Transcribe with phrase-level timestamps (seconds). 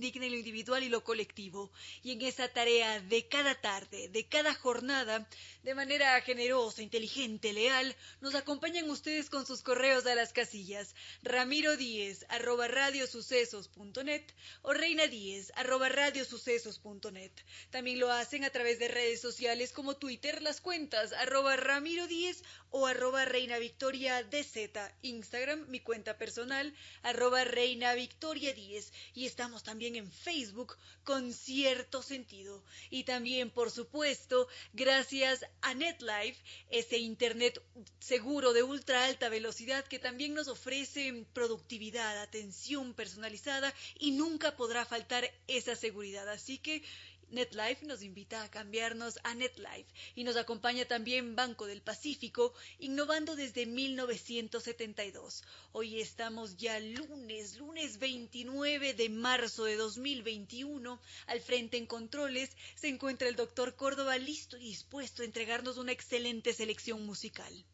[0.00, 1.70] digna en lo individual y lo colectivo.
[2.02, 5.28] Y en esa tarea de cada tarde, de cada jornada,
[5.62, 11.76] de manera generosa, inteligente, leal, nos acompañan ustedes con sus correos a las casillas ramiro
[11.76, 14.22] díez arroba radiosucesos.net
[14.62, 17.32] o reina díez arroba radiosucesos.net.
[17.70, 22.42] También lo hacen a través de redes sociales como Twitter, las cuentas arroba ramiro díez
[22.70, 24.70] o arroba reina victoria DZ,
[25.02, 32.02] Instagram, mi cuenta personal, arroba reina victoria 10 y estamos también en Facebook con cierto
[32.02, 32.62] sentido.
[32.90, 37.62] Y también, por supuesto, gracias a NetLife, ese Internet
[37.98, 44.84] seguro de ultra alta velocidad que también nos ofrece productividad, atención personalizada y nunca podrá
[44.84, 46.28] faltar esa seguridad.
[46.28, 46.82] Así que
[47.30, 53.36] NetLife nos invita a cambiarnos a NetLife y nos acompaña también Banco del Pacífico, innovando
[53.36, 55.42] desde 1972.
[55.72, 61.00] Hoy estamos ya lunes, lunes 29 de marzo de 2021.
[61.26, 65.92] Al frente en controles se encuentra el doctor Córdoba listo y dispuesto a entregarnos una
[65.92, 67.64] excelente selección musical.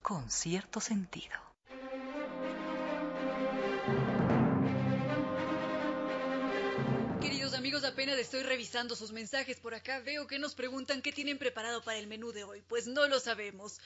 [0.00, 1.36] Con cierto sentido.
[7.84, 10.00] Apenas estoy revisando sus mensajes por acá.
[10.00, 12.62] Veo que nos preguntan qué tienen preparado para el menú de hoy.
[12.68, 13.80] Pues no lo sabemos.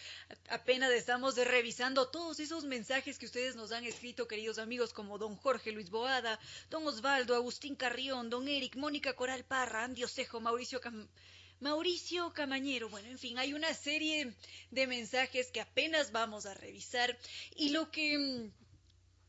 [0.49, 5.37] Apenas estamos revisando todos esos mensajes que ustedes nos han escrito, queridos amigos, como don
[5.37, 6.39] Jorge Luis Boada,
[6.71, 10.81] don Osvaldo, Agustín Carrión, don Eric, Mónica Coral Parra, Andy Osejo, Mauricio
[11.61, 12.89] Mauricio Camañero.
[12.91, 14.35] Bueno, en fin, hay una serie
[14.71, 17.19] de mensajes que apenas vamos a revisar.
[17.55, 18.66] Y lo que mm,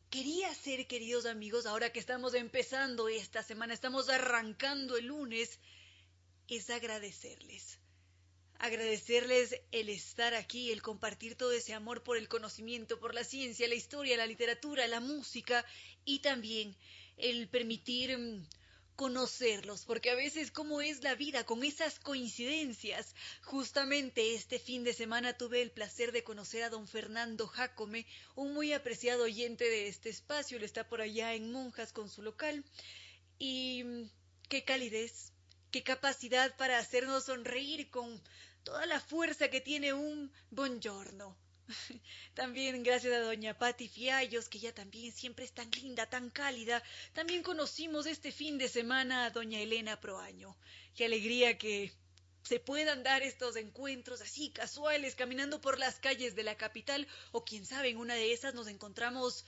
[0.09, 5.59] quería hacer, queridos amigos, ahora que estamos empezando esta semana, estamos arrancando el lunes,
[6.47, 7.79] es agradecerles.
[8.59, 13.67] Agradecerles el estar aquí, el compartir todo ese amor por el conocimiento, por la ciencia,
[13.67, 15.63] la historia, la literatura, la música
[16.05, 16.75] y también
[17.17, 18.47] el permitir mm,
[18.97, 23.15] conocerlos, porque a veces cómo es la vida con esas coincidencias.
[23.43, 28.53] Justamente este fin de semana tuve el placer de conocer a don Fernando Jacome, un
[28.53, 32.65] muy apreciado oyente de este espacio, él está por allá en Monjas con su local.
[33.37, 34.09] Y mm,
[34.49, 35.31] qué calidez,
[35.69, 38.19] qué capacidad para hacernos sonreír con
[38.63, 41.37] toda la fuerza que tiene un buongiorno.
[42.33, 46.81] También gracias a doña Patti Fiallos, que ya también siempre es tan linda, tan cálida.
[47.13, 50.57] También conocimos este fin de semana a doña Elena Proaño.
[50.95, 51.93] Qué alegría que
[52.43, 57.43] se puedan dar estos encuentros así casuales caminando por las calles de la capital o
[57.43, 59.45] quién sabe en una de esas nos encontramos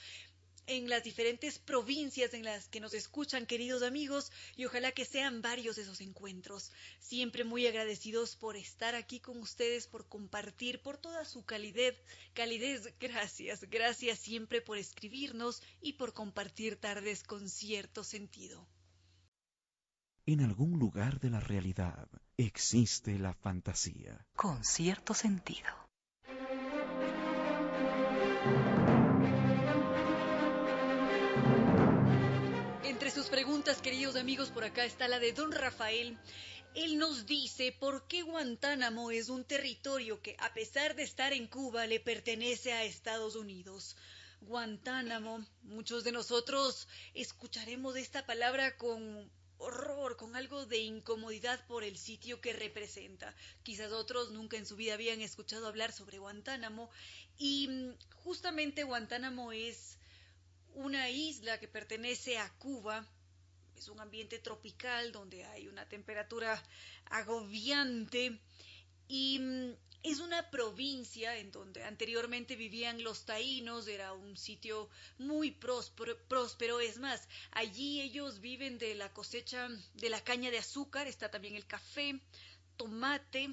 [0.69, 5.41] en las diferentes provincias en las que nos escuchan, queridos amigos, y ojalá que sean
[5.41, 6.71] varios esos encuentros.
[6.99, 11.95] Siempre muy agradecidos por estar aquí con ustedes, por compartir, por toda su calidez.
[12.33, 18.67] Calidez, gracias, gracias siempre por escribirnos y por compartir tardes con cierto sentido.
[20.27, 24.27] En algún lugar de la realidad existe la fantasía.
[24.35, 25.67] Con cierto sentido.
[33.13, 36.15] Sus preguntas, queridos amigos, por acá está la de don Rafael.
[36.75, 41.47] Él nos dice por qué Guantánamo es un territorio que, a pesar de estar en
[41.47, 43.97] Cuba, le pertenece a Estados Unidos.
[44.41, 51.97] Guantánamo, muchos de nosotros escucharemos esta palabra con horror, con algo de incomodidad por el
[51.97, 53.35] sitio que representa.
[53.63, 56.91] Quizás otros nunca en su vida habían escuchado hablar sobre Guantánamo
[57.39, 59.98] y mm, justamente Guantánamo es
[60.75, 63.05] una isla que pertenece a Cuba.
[63.75, 66.61] Es un ambiente tropical donde hay una temperatura
[67.09, 68.39] agobiante.
[69.07, 69.73] Y mm,
[70.03, 76.97] es una provincia en donde anteriormente vivían los taínos, era un sitio muy próspero, es
[76.99, 81.65] más, allí ellos viven de la cosecha de la caña de azúcar, está también el
[81.65, 82.17] café,
[82.77, 83.49] tomate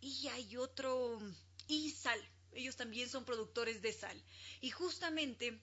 [0.00, 1.18] y hay otro,
[1.66, 2.20] y sal,
[2.52, 4.22] ellos también son productores de sal.
[4.60, 5.58] Y justamente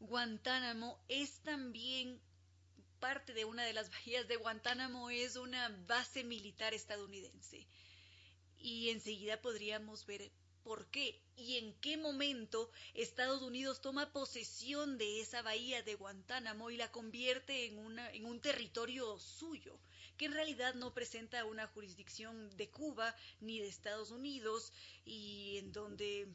[0.00, 2.20] Guantánamo es también
[3.00, 7.66] parte de una de las bahías de Guantánamo, es una base militar estadounidense.
[8.58, 10.32] Y enseguida podríamos ver
[10.62, 16.70] por qué y en qué momento Estados Unidos toma posesión de esa bahía de Guantánamo
[16.70, 19.78] y la convierte en, una, en un territorio suyo,
[20.16, 24.72] que en realidad no presenta una jurisdicción de Cuba ni de Estados Unidos
[25.04, 26.28] y en donde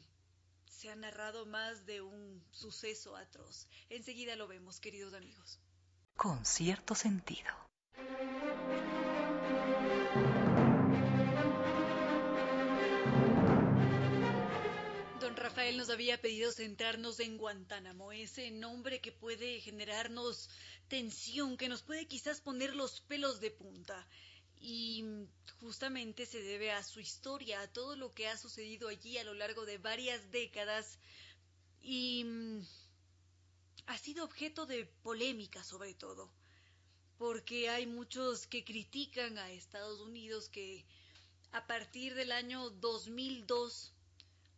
[0.68, 3.66] se ha narrado más de un suceso atroz.
[3.88, 5.58] Enseguida lo vemos, queridos amigos.
[6.16, 7.52] Con cierto sentido.
[15.46, 20.50] Rafael nos había pedido centrarnos en Guantánamo, ese nombre que puede generarnos
[20.88, 24.06] tensión, que nos puede quizás poner los pelos de punta.
[24.60, 25.04] Y
[25.60, 29.34] justamente se debe a su historia, a todo lo que ha sucedido allí a lo
[29.34, 30.98] largo de varias décadas.
[31.80, 32.60] Y mm,
[33.86, 36.32] ha sido objeto de polémica sobre todo,
[37.18, 40.84] porque hay muchos que critican a Estados Unidos que
[41.52, 43.92] a partir del año 2002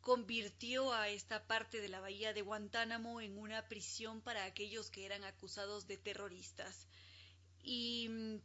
[0.01, 5.05] convirtió a esta parte de la bahía de Guantánamo en una prisión para aquellos que
[5.05, 6.87] eran acusados de terroristas.
[7.63, 8.41] Y mm,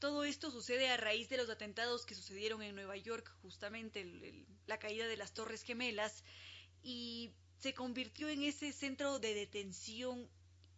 [0.00, 4.78] todo esto sucede a raíz de los atentados que sucedieron en Nueva York, justamente la
[4.78, 6.24] caída de las Torres Gemelas,
[6.82, 10.28] y se convirtió en ese centro de detención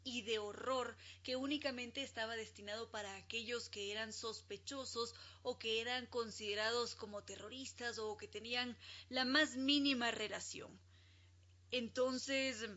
[0.05, 6.07] y de horror que únicamente estaba destinado para aquellos que eran sospechosos o que eran
[6.07, 8.77] considerados como terroristas o que tenían
[9.09, 10.77] la más mínima relación.
[11.71, 12.69] Entonces,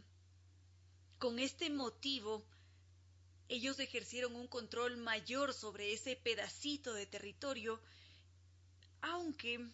[1.18, 2.46] con este motivo,
[3.48, 7.80] ellos ejercieron un control mayor sobre ese pedacito de territorio,
[9.02, 9.70] aunque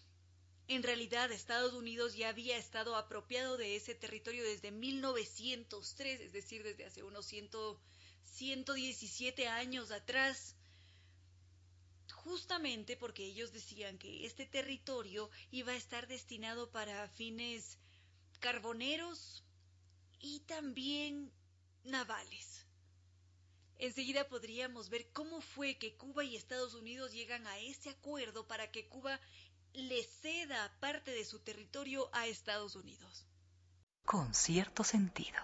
[0.72, 6.64] en realidad, Estados Unidos ya había estado apropiado de ese territorio desde 1903, es decir,
[6.64, 10.56] desde hace unos 117 años atrás,
[12.14, 17.78] justamente porque ellos decían que este territorio iba a estar destinado para fines
[18.40, 19.44] carboneros
[20.22, 21.34] y también
[21.84, 22.61] navales.
[23.82, 28.70] Enseguida podríamos ver cómo fue que Cuba y Estados Unidos llegan a ese acuerdo para
[28.70, 29.20] que Cuba
[29.74, 33.26] le ceda parte de su territorio a Estados Unidos.
[34.06, 35.40] Con cierto sentido.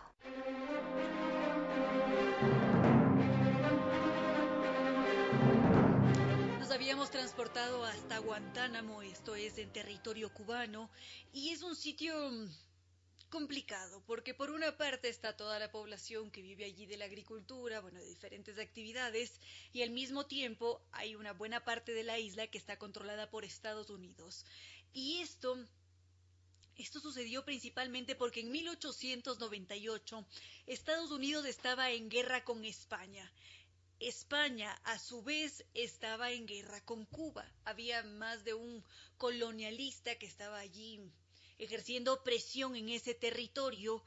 [6.59, 10.91] Nos habíamos transportado hasta Guantánamo, esto es en territorio cubano,
[11.33, 12.13] y es un sitio
[13.29, 17.81] complicado, porque por una parte está toda la población que vive allí de la agricultura,
[17.81, 19.39] bueno, de diferentes actividades,
[19.73, 23.43] y al mismo tiempo hay una buena parte de la isla que está controlada por
[23.43, 24.45] Estados Unidos.
[24.93, 25.57] Y esto
[26.77, 30.27] esto sucedió principalmente porque en 1898
[30.67, 33.31] Estados Unidos estaba en guerra con España.
[33.99, 37.51] España, a su vez, estaba en guerra con Cuba.
[37.65, 38.83] Había más de un
[39.17, 41.01] colonialista que estaba allí
[41.57, 44.03] ejerciendo presión en ese territorio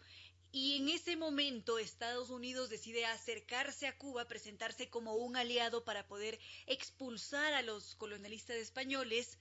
[0.52, 6.08] y en ese momento Estados Unidos decide acercarse a Cuba, presentarse como un aliado para
[6.08, 9.38] poder expulsar a los colonialistas españoles.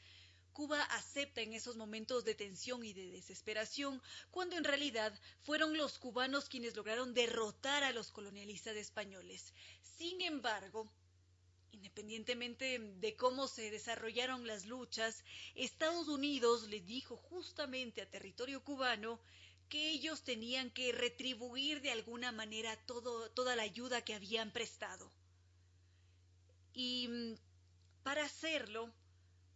[0.53, 5.97] Cuba acepta en esos momentos de tensión y de desesperación, cuando en realidad fueron los
[5.97, 9.53] cubanos quienes lograron derrotar a los colonialistas españoles.
[9.97, 10.91] Sin embargo,
[11.79, 15.23] Independientemente de cómo se desarrollaron las luchas,
[15.55, 19.17] Estados Unidos le dijo justamente a territorio cubano
[19.69, 25.09] que ellos tenían que retribuir de alguna manera toda la ayuda que habían prestado.
[26.73, 27.35] Y mm,
[28.03, 28.93] para hacerlo,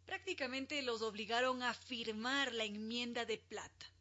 [0.05, 3.92] prácticamente los obligaron a firmar la enmienda de plata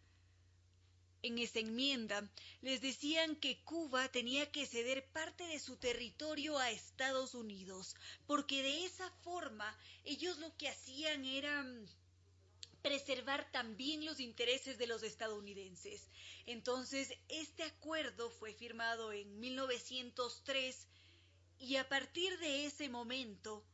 [1.23, 2.29] en esa enmienda
[2.61, 7.95] les decían que Cuba tenía que ceder parte de su territorio a Estados Unidos,
[8.26, 11.87] porque de esa forma ellos lo que hacían era mm,
[12.83, 16.09] preservar también los intereses de los estadounidenses.
[16.47, 20.88] Entonces, este acuerdo fue firmado en 1903
[21.61, 23.64] y a partir de ese momento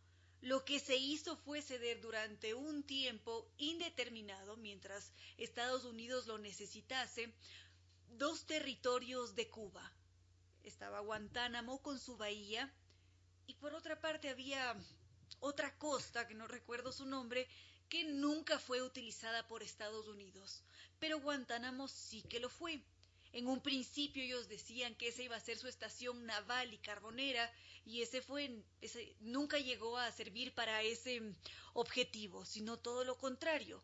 [0.41, 7.33] lo que se hizo fue ceder durante un tiempo indeterminado, mientras Estados Unidos lo necesitase,
[8.17, 9.93] dos territorios de Cuba.
[10.63, 12.73] Estaba Guantánamo con su bahía
[13.47, 14.77] y por otra parte había
[15.41, 17.49] otra costa, que no recuerdo su nombre,
[17.89, 20.63] que nunca fue utilizada por Estados Unidos,
[20.99, 22.83] pero Guantánamo sí que lo fue.
[23.33, 27.53] En un principio ellos decían que esa iba a ser su estación naval y carbonera
[27.85, 28.63] y ese fue
[29.21, 31.23] nunca llegó a servir para ese
[31.75, 33.83] objetivo, sino todo lo contrario.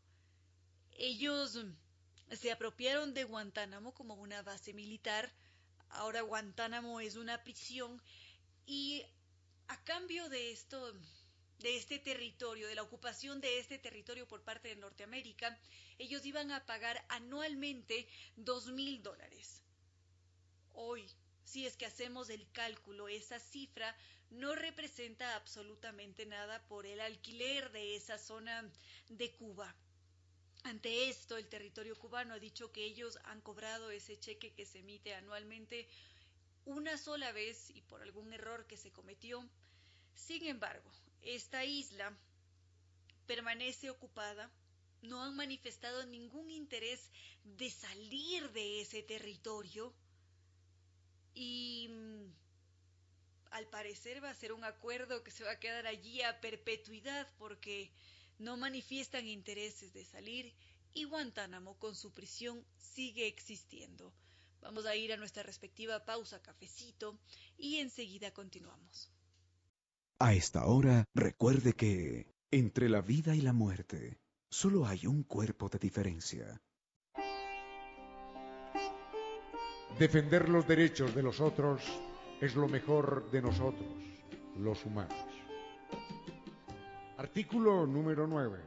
[0.92, 1.58] Ellos
[2.30, 5.32] se apropiaron de Guantánamo como una base militar.
[5.90, 8.02] Ahora Guantánamo es una prisión
[8.66, 9.04] y
[9.68, 10.94] a cambio de esto
[11.64, 15.58] de este territorio, de la ocupación de este territorio por parte de Norteamérica,
[15.98, 18.06] ellos iban a pagar anualmente
[18.36, 19.62] dos mil dólares.
[20.74, 21.10] Hoy,
[21.42, 23.96] si es que hacemos el cálculo, esa cifra
[24.28, 28.70] no representa absolutamente nada por el alquiler de esa zona
[29.08, 29.74] de Cuba.
[30.64, 34.80] Ante esto, el territorio cubano ha dicho que ellos han cobrado ese cheque que se
[34.80, 35.88] emite anualmente
[36.66, 39.48] una sola vez y por algún error que se cometió.
[40.14, 40.90] Sin embargo,
[41.24, 42.16] esta isla
[43.26, 44.50] permanece ocupada,
[45.02, 47.10] no han manifestado ningún interés
[47.44, 49.94] de salir de ese territorio
[51.34, 52.32] y mm,
[53.50, 57.28] al parecer va a ser un acuerdo que se va a quedar allí a perpetuidad
[57.38, 57.90] porque
[58.38, 60.54] no manifiestan intereses de salir
[60.92, 64.12] y Guantánamo con su prisión sigue existiendo.
[64.60, 67.18] Vamos a ir a nuestra respectiva pausa cafecito
[67.58, 69.13] y enseguida continuamos.
[70.20, 75.68] A esta hora, recuerde que entre la vida y la muerte solo hay un cuerpo
[75.68, 76.62] de diferencia.
[79.98, 81.82] Defender los derechos de los otros
[82.40, 83.88] es lo mejor de nosotros,
[84.56, 85.18] los humanos.
[87.16, 88.58] Artículo número 9.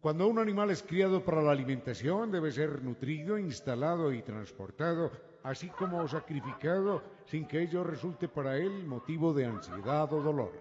[0.00, 5.10] Cuando un animal es criado para la alimentación, debe ser nutrido, instalado y transportado,
[5.42, 10.52] así como sacrificado, sin que ello resulte para él motivo de ansiedad o dolor.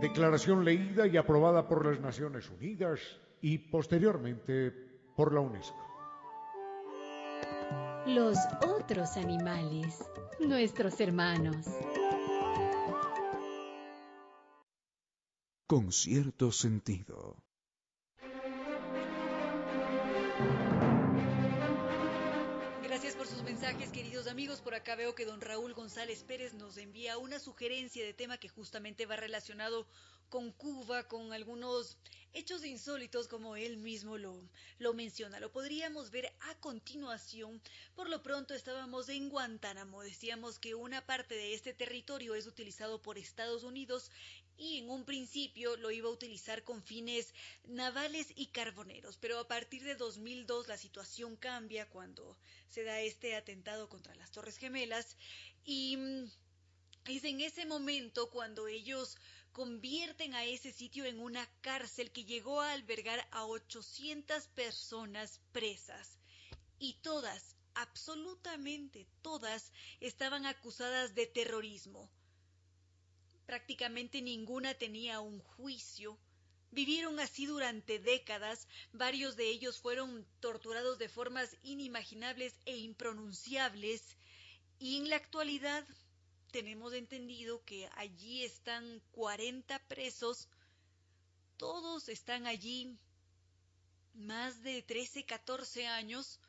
[0.00, 3.00] Declaración leída y aprobada por las Naciones Unidas
[3.42, 4.72] y posteriormente
[5.14, 5.76] por la UNESCO.
[8.06, 10.02] Los otros animales,
[10.40, 11.66] nuestros hermanos.
[15.66, 17.36] Con cierto sentido.
[24.02, 24.62] Queridos amigos.
[24.62, 28.48] Por acá veo que don Raúl González Pérez nos envía una sugerencia de tema que
[28.48, 29.86] justamente va relacionado
[30.30, 31.98] con Cuba, con algunos
[32.32, 35.40] hechos insólitos como él mismo lo, lo menciona.
[35.40, 37.60] Lo podríamos ver a continuación.
[37.94, 40.02] Por lo pronto estábamos en Guantánamo.
[40.02, 44.10] Decíamos que una parte de este territorio es utilizado por Estados Unidos
[44.56, 47.32] y en un principio lo iba a utilizar con fines
[47.64, 52.36] navales y carboneros, pero a partir de 2002 la situación cambia cuando
[52.68, 55.16] se da este atentado contra las Torres Gemelas
[55.64, 56.30] y mm,
[57.06, 59.16] es en ese momento cuando ellos
[59.52, 66.18] convierten a ese sitio en una cárcel que llegó a albergar a 800 personas presas.
[66.78, 72.10] Y todas, absolutamente todas, estaban acusadas de terrorismo.
[73.46, 76.18] Prácticamente ninguna tenía un juicio.
[76.70, 84.16] Vivieron así durante décadas, varios de ellos fueron torturados de formas inimaginables e impronunciables,
[84.78, 85.84] y en la actualidad
[86.50, 90.48] tenemos entendido que allí están 40 presos,
[91.56, 92.98] todos están allí
[94.14, 96.40] más de 13, 14 años,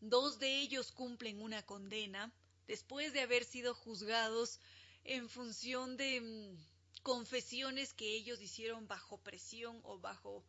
[0.00, 2.32] dos de ellos cumplen una condena,
[2.66, 4.60] después de haber sido juzgados
[5.04, 10.44] en función de mm, confesiones que ellos hicieron bajo presión o bajo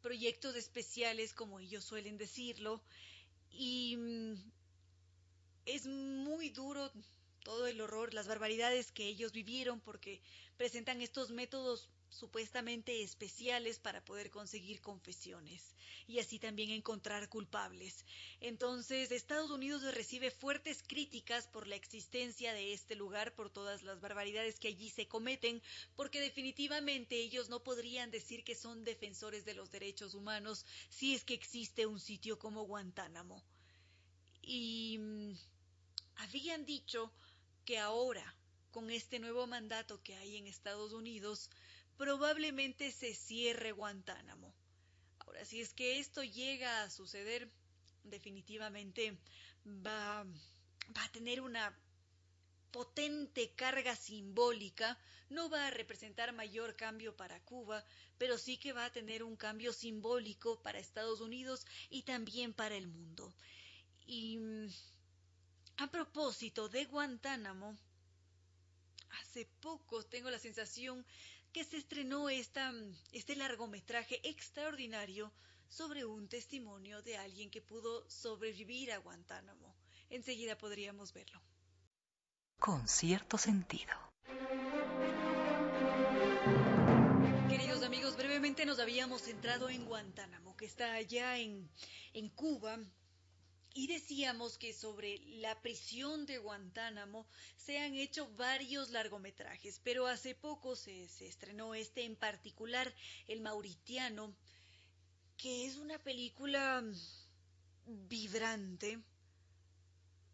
[0.00, 2.82] proyectos especiales, como ellos suelen decirlo.
[3.50, 4.34] Y mm,
[5.66, 6.90] es muy duro
[7.40, 10.20] todo el horror, las barbaridades que ellos vivieron porque
[10.56, 15.74] presentan estos métodos supuestamente especiales para poder conseguir confesiones
[16.06, 18.04] y así también encontrar culpables.
[18.40, 24.00] Entonces, Estados Unidos recibe fuertes críticas por la existencia de este lugar, por todas las
[24.00, 25.62] barbaridades que allí se cometen,
[25.96, 31.24] porque definitivamente ellos no podrían decir que son defensores de los derechos humanos si es
[31.24, 33.44] que existe un sitio como Guantánamo.
[34.42, 35.32] Y mm,
[36.16, 37.12] habían dicho
[37.68, 38.24] que ahora,
[38.70, 41.50] con este nuevo mandato que hay en Estados Unidos,
[41.98, 44.54] probablemente se cierre Guantánamo.
[45.18, 47.52] Ahora, si es que esto llega a suceder,
[48.04, 49.18] definitivamente
[49.66, 50.24] va,
[50.96, 51.78] va a tener una
[52.70, 54.98] potente carga simbólica,
[55.28, 57.84] no va a representar mayor cambio para Cuba,
[58.16, 62.76] pero sí que va a tener un cambio simbólico para Estados Unidos y también para
[62.76, 63.30] el mundo.
[64.06, 64.38] Y
[65.78, 67.76] a propósito de Guantánamo,
[69.22, 71.06] hace poco tengo la sensación
[71.52, 72.72] que se estrenó esta,
[73.12, 75.32] este largometraje extraordinario
[75.68, 79.76] sobre un testimonio de alguien que pudo sobrevivir a Guantánamo.
[80.10, 81.40] Enseguida podríamos verlo.
[82.58, 83.94] Con cierto sentido.
[87.48, 91.70] Queridos amigos, brevemente nos habíamos centrado en Guantánamo, que está allá en,
[92.14, 92.80] en Cuba,
[93.74, 100.34] y decíamos que sobre la prisión de Guantánamo se han hecho varios largometrajes, pero hace
[100.34, 102.94] poco se, estrenó este en particular,
[103.26, 104.34] El Mauritiano,
[105.36, 106.82] que es una película
[107.86, 109.00] vibrante,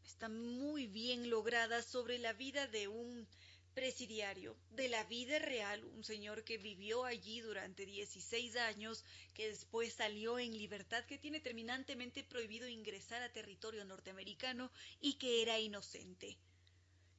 [0.05, 3.29] está muy bien lograda sobre la vida de un
[3.75, 9.05] presidiario de la vida real, un señor que vivió allí durante 16 años,
[9.35, 15.43] que después salió en libertad, que tiene terminantemente prohibido ingresar a territorio norteamericano y que
[15.43, 16.39] era inocente.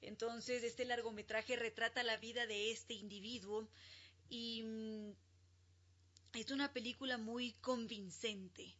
[0.01, 3.67] Entonces, este largometraje retrata la vida de este individuo
[4.29, 5.12] y mm,
[6.33, 8.75] es una película muy convincente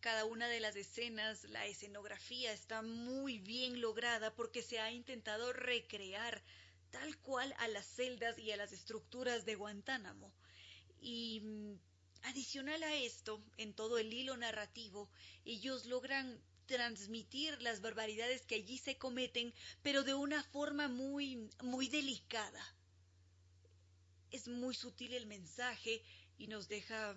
[0.00, 5.52] cada una de las escenas, la escenografía está muy bien lograda porque se ha intentado
[5.52, 6.42] recrear
[6.90, 10.32] tal cual a las celdas y a las estructuras de Guantánamo.
[11.00, 11.78] Y mm,
[12.22, 15.10] adicional a esto, en todo el hilo narrativo,
[15.44, 19.52] ellos logran transmitir las barbaridades que allí se cometen,
[19.82, 22.64] pero de una forma muy muy delicada.
[24.30, 26.02] Es muy sutil el mensaje
[26.38, 27.16] y nos deja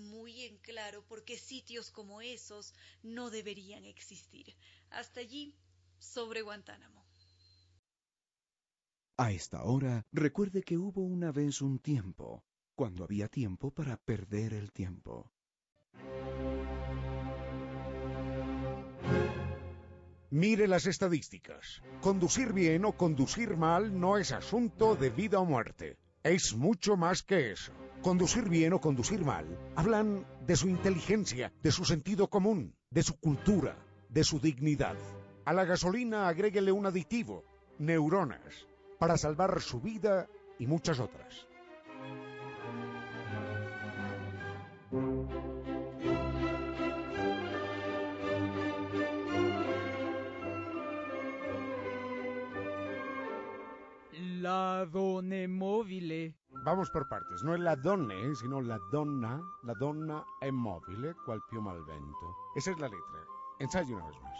[0.00, 4.56] muy en claro por qué sitios como esos no deberían existir.
[4.90, 5.54] Hasta allí,
[5.98, 7.06] sobre Guantánamo.
[9.16, 12.42] A esta hora, recuerde que hubo una vez un tiempo,
[12.74, 15.30] cuando había tiempo para perder el tiempo.
[20.30, 21.82] Mire las estadísticas.
[22.00, 25.98] Conducir bien o conducir mal no es asunto de vida o muerte.
[26.22, 27.72] Es mucho más que eso.
[28.02, 29.44] Conducir bien o conducir mal
[29.76, 33.76] hablan de su inteligencia, de su sentido común, de su cultura,
[34.08, 34.96] de su dignidad.
[35.44, 37.44] A la gasolina agréguele un aditivo,
[37.78, 38.66] neuronas,
[38.98, 41.46] para salvar su vida y muchas otras.
[54.40, 56.34] La donna móvil.
[56.64, 61.42] Vamos por partes, no es la donne, sino la donna, la donna è mobile, cual
[61.50, 62.36] piuma al vento.
[62.56, 63.20] Esa es la letra.
[63.58, 64.38] Ensayo una vez más.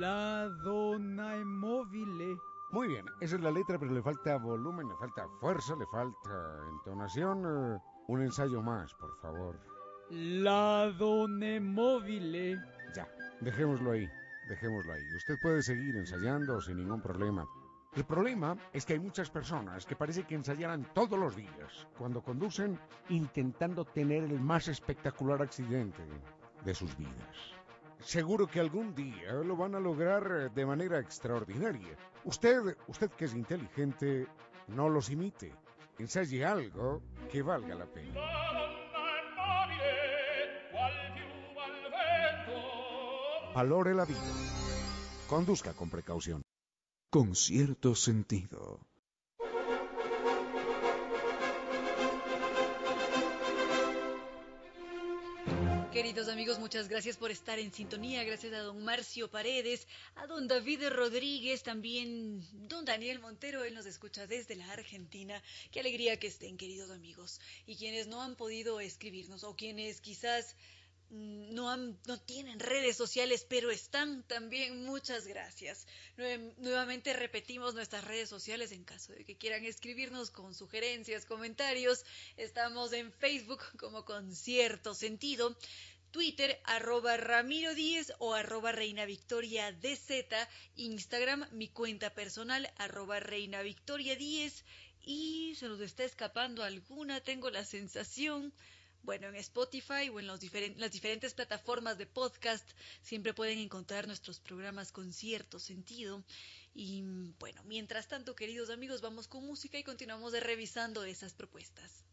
[0.00, 2.38] La donna è móvil.
[2.70, 6.56] Muy bien, esa es la letra, pero le falta volumen, le falta fuerza, le falta
[6.70, 7.44] entonación.
[7.44, 7.78] eh,
[8.08, 9.60] un ensayo más, por favor.
[10.08, 12.58] La donna móvil.
[12.96, 13.06] Ya,
[13.42, 14.08] dejémoslo ahí,
[14.48, 15.02] dejémoslo ahí.
[15.18, 17.46] Usted puede seguir ensayando sin ningún problema.
[17.96, 22.22] El problema es que hay muchas personas que parece que ensayaran todos los días cuando
[22.22, 26.02] conducen intentando tener el más espectacular accidente
[26.64, 27.36] de sus vidas.
[27.98, 31.96] Seguro que algún día lo van a lograr eh, de manera extraordinaria.
[32.24, 34.26] Usted, usted que es inteligente,
[34.68, 35.52] no los imite.
[35.98, 38.20] Ensaye algo que valga la pena.
[43.54, 44.18] Valore la vida.
[45.28, 46.40] Conduzca con precaución.
[47.10, 48.86] Con cierto sentido.
[55.92, 58.22] Queridos amigos, muchas gracias por estar en sintonía.
[58.22, 63.86] Gracias a don Marcio Paredes, a don David Rodríguez, también don Daniel Montero, él nos
[63.86, 65.42] escucha desde la Argentina.
[65.72, 67.40] Qué alegría que estén, queridos amigos.
[67.66, 70.54] Y quienes no han podido escribirnos o quienes quizás
[71.10, 74.84] no, han, no tienen redes sociales, pero están también.
[74.84, 75.86] Muchas gracias.
[76.16, 82.04] Nue- nuevamente repetimos nuestras redes sociales en caso de que quieran escribirnos con sugerencias, comentarios.
[82.36, 85.56] Estamos en Facebook como con cierto sentido.
[86.12, 90.10] Twitter, arroba Ramiro Díez o arroba Reina Victoria DZ,
[90.74, 94.64] Instagram, mi cuenta personal, arroba Reina Victoria 10
[95.02, 98.52] y se nos está escapando alguna, tengo la sensación.
[99.02, 102.68] Bueno, en Spotify o en los diferen- las diferentes plataformas de podcast
[103.02, 106.22] siempre pueden encontrar nuestros programas con cierto sentido.
[106.74, 107.02] Y
[107.38, 112.04] bueno, mientras tanto, queridos amigos, vamos con música y continuamos de revisando esas propuestas.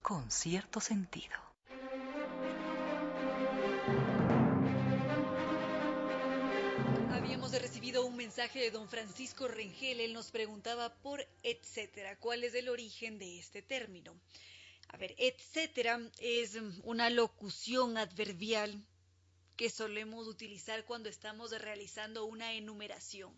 [0.00, 1.36] Con cierto sentido.
[7.10, 10.00] Habíamos recibido un mensaje de don Francisco Rengel.
[10.00, 12.16] Él nos preguntaba por etcétera.
[12.18, 14.14] ¿Cuál es el origen de este término?
[14.88, 18.84] A ver, etcétera es una locución adverbial
[19.56, 23.32] que solemos utilizar cuando estamos realizando una enumeración.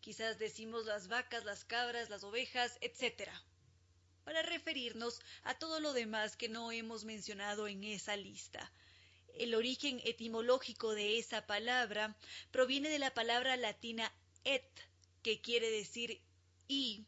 [0.00, 3.34] Quizás decimos las vacas, las cabras, las ovejas, etcétera.
[4.24, 8.72] para referirnos a todo lo demás que no hemos mencionado en esa lista.
[9.34, 12.16] El origen etimológico de esa palabra
[12.50, 14.12] proviene de la palabra latina
[14.44, 14.64] et,
[15.22, 16.20] que quiere decir
[16.68, 17.06] y,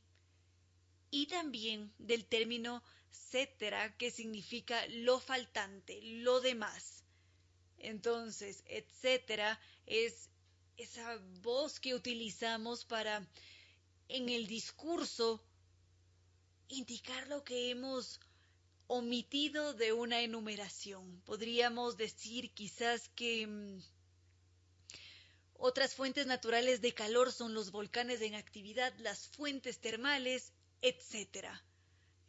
[1.11, 2.83] y también del término
[3.14, 7.05] cetera, que significa lo faltante, lo demás.
[7.79, 10.29] Entonces, etcétera es
[10.77, 13.27] esa voz que utilizamos para
[14.09, 15.40] en el discurso
[16.68, 18.20] indicar lo que hemos
[18.87, 21.20] omitido de una enumeración.
[21.24, 23.83] Podríamos decir quizás que mm,
[25.55, 31.48] otras fuentes naturales de calor son los volcanes en actividad, las fuentes termales, etc.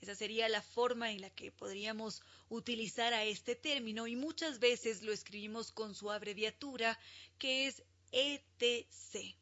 [0.02, 5.02] Esa sería la forma en la que podríamos utilizar a este término y muchas veces
[5.04, 7.00] lo escribimos con su abreviatura
[7.38, 9.36] que es ETC.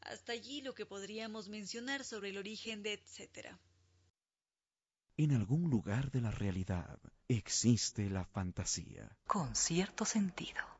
[0.00, 3.58] Hasta allí lo que podríamos mencionar sobre el origen de etcétera.
[5.16, 9.16] En algún lugar de la realidad existe la fantasía.
[9.26, 10.73] Con cierto sentido.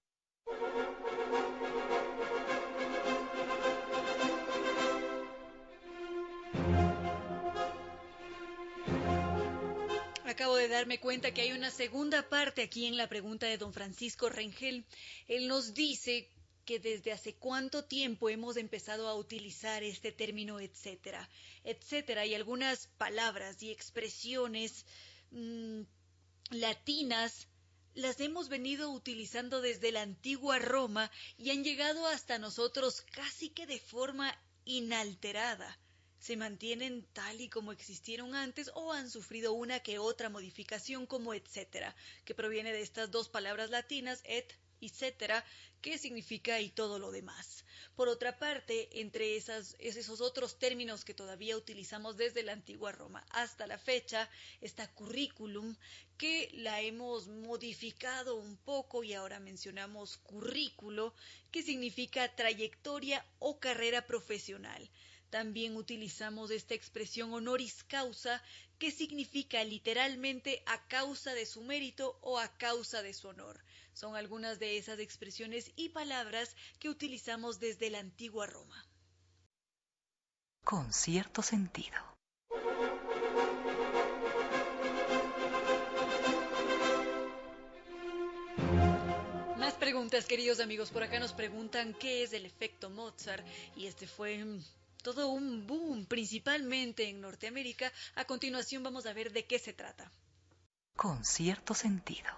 [10.74, 14.84] Darme cuenta que hay una segunda parte aquí en la pregunta de don Francisco Rengel.
[15.28, 16.28] Él nos dice
[16.64, 21.28] que desde hace cuánto tiempo hemos empezado a utilizar este término etcétera,
[21.62, 24.84] etcétera, y algunas palabras y expresiones
[25.30, 25.82] mm,
[26.50, 27.46] latinas
[27.94, 31.08] las hemos venido utilizando desde la antigua Roma
[31.38, 35.78] y han llegado hasta nosotros casi que de forma inalterada.
[36.24, 41.34] Se mantienen tal y como existieron antes o han sufrido una que otra modificación como
[41.34, 45.44] etcétera, que proviene de estas dos palabras latinas et etcétera,
[45.82, 47.66] qué significa y todo lo demás.
[47.94, 53.26] Por otra parte, entre esas, esos otros términos que todavía utilizamos desde la antigua Roma
[53.28, 54.30] hasta la fecha,
[54.62, 55.76] está currículum,
[56.16, 61.12] que la hemos modificado un poco y ahora mencionamos currículo,
[61.50, 64.90] que significa trayectoria o carrera profesional.
[65.34, 68.40] También utilizamos esta expresión honoris causa,
[68.78, 73.58] que significa literalmente a causa de su mérito o a causa de su honor.
[73.94, 78.86] Son algunas de esas expresiones y palabras que utilizamos desde la antigua Roma.
[80.62, 81.98] Con cierto sentido.
[89.58, 90.92] Más preguntas, queridos amigos.
[90.92, 93.44] Por acá nos preguntan qué es el efecto Mozart.
[93.74, 94.62] Y este fue mm,
[95.04, 97.92] todo un boom, principalmente en Norteamérica.
[98.16, 100.10] A continuación vamos a ver de qué se trata.
[100.96, 102.30] Con cierto sentido.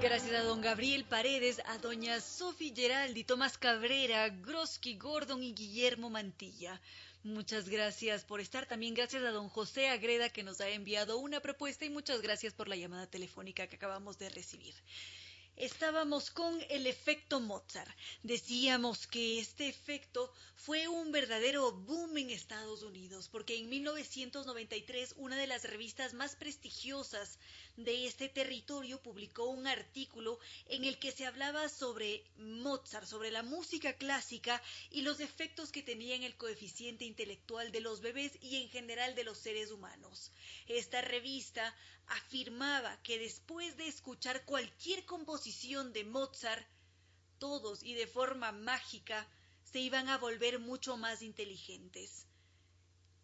[0.00, 6.08] Gracias a don Gabriel Paredes, a doña Sofi Geraldi, Tomás Cabrera, Groski Gordon y Guillermo
[6.08, 6.80] Mantilla.
[7.24, 8.66] Muchas gracias por estar.
[8.66, 12.54] También gracias a don José Agreda que nos ha enviado una propuesta y muchas gracias
[12.54, 14.74] por la llamada telefónica que acabamos de recibir
[15.58, 17.90] estábamos con el efecto Mozart.
[18.22, 25.36] Decíamos que este efecto fue un verdadero boom en Estados Unidos, porque en 1993 una
[25.36, 27.38] de las revistas más prestigiosas
[27.76, 33.42] de este territorio publicó un artículo en el que se hablaba sobre Mozart, sobre la
[33.42, 38.56] música clásica y los efectos que tenía en el coeficiente intelectual de los bebés y
[38.56, 40.30] en general de los seres humanos.
[40.66, 41.74] Esta revista
[42.08, 46.66] afirmaba que después de escuchar cualquier composición de Mozart,
[47.38, 49.26] todos y de forma mágica
[49.62, 52.26] se iban a volver mucho más inteligentes.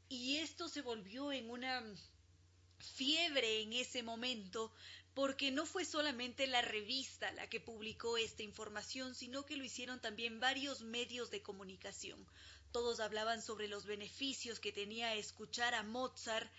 [0.09, 1.83] Y esto se volvió en una
[2.79, 4.73] fiebre en ese momento,
[5.15, 10.01] porque no fue solamente la revista la que publicó esta información, sino que lo hicieron
[10.01, 12.27] también varios medios de comunicación.
[12.73, 16.51] Todos hablaban sobre los beneficios que tenía escuchar a Mozart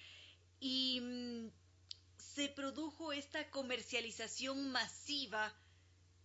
[0.59, 1.49] y mm,
[2.35, 5.53] se produjo esta comercialización masiva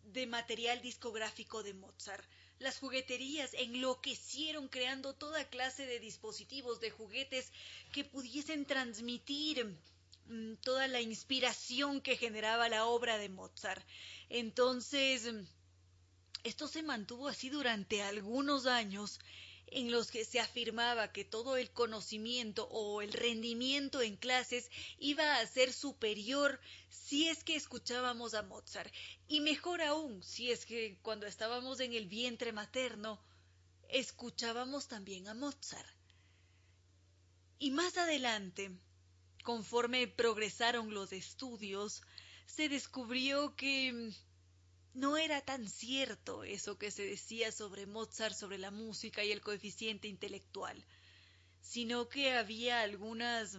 [0.03, 2.25] de material discográfico de Mozart.
[2.59, 7.53] Las jugueterías enloquecieron creando toda clase de dispositivos de juguetes
[7.93, 9.65] que pudiesen transmitir
[10.27, 13.87] mm, toda la inspiración que generaba la obra de Mozart.
[14.29, 15.31] Entonces,
[16.43, 19.21] esto se mantuvo así durante algunos años
[19.71, 25.39] en los que se afirmaba que todo el conocimiento o el rendimiento en clases iba
[25.39, 28.93] a ser superior si es que escuchábamos a Mozart,
[29.29, 33.21] y mejor aún si es que cuando estábamos en el vientre materno
[33.89, 35.89] escuchábamos también a Mozart.
[37.59, 38.71] Y más adelante,
[39.45, 42.03] conforme progresaron los estudios,
[42.47, 44.13] se descubrió que
[44.95, 49.41] no era tan cierto eso que se decía sobre Mozart, sobre la música y el
[49.41, 50.85] coeficiente intelectual,
[51.61, 53.59] sino que había algunas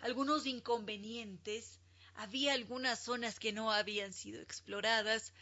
[0.00, 1.80] algunos inconvenientes,
[2.14, 5.32] había algunas zonas que no habían sido exploradas,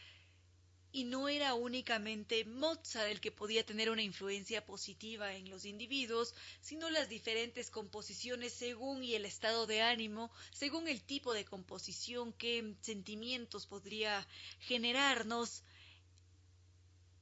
[0.93, 6.35] y no era únicamente Mozart el que podía tener una influencia positiva en los individuos,
[6.61, 12.33] sino las diferentes composiciones según y el estado de ánimo, según el tipo de composición,
[12.33, 14.27] qué sentimientos podría
[14.61, 15.63] generarnos.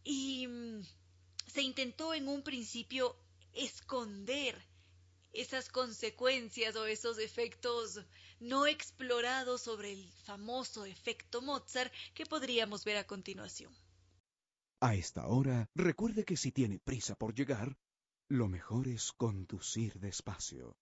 [0.04, 0.82] Y mm,
[1.46, 3.16] se intentó en un principio
[3.52, 4.60] esconder
[5.32, 8.00] esas consecuencias o esos efectos
[8.40, 13.72] no explorados sobre el famoso efecto Mozart que podríamos ver a continuación.
[14.80, 17.76] A esta hora, recuerde que si tiene prisa por llegar,
[18.28, 20.76] lo mejor es conducir despacio.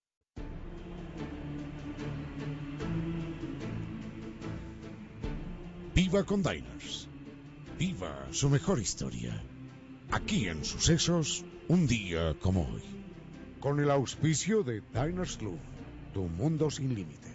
[5.95, 7.09] Viva con Diners.
[7.79, 9.43] Viva su mejor historia.
[10.11, 12.83] Aquí en Sucesos, un día como hoy.
[13.61, 15.59] Con el auspicio de Diners Club,
[16.15, 17.32] tu mundo sin límites.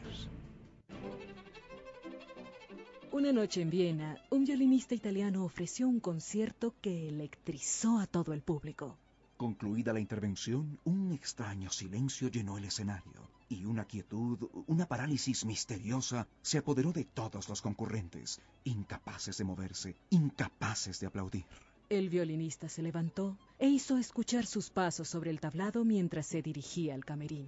[3.17, 8.43] Una noche en Viena, un violinista italiano ofreció un concierto que electrizó a todo el
[8.43, 8.95] público.
[9.37, 16.27] Concluida la intervención, un extraño silencio llenó el escenario y una quietud, una parálisis misteriosa
[16.43, 21.45] se apoderó de todos los concurrentes, incapaces de moverse, incapaces de aplaudir.
[21.89, 26.93] El violinista se levantó e hizo escuchar sus pasos sobre el tablado mientras se dirigía
[26.93, 27.47] al camerín.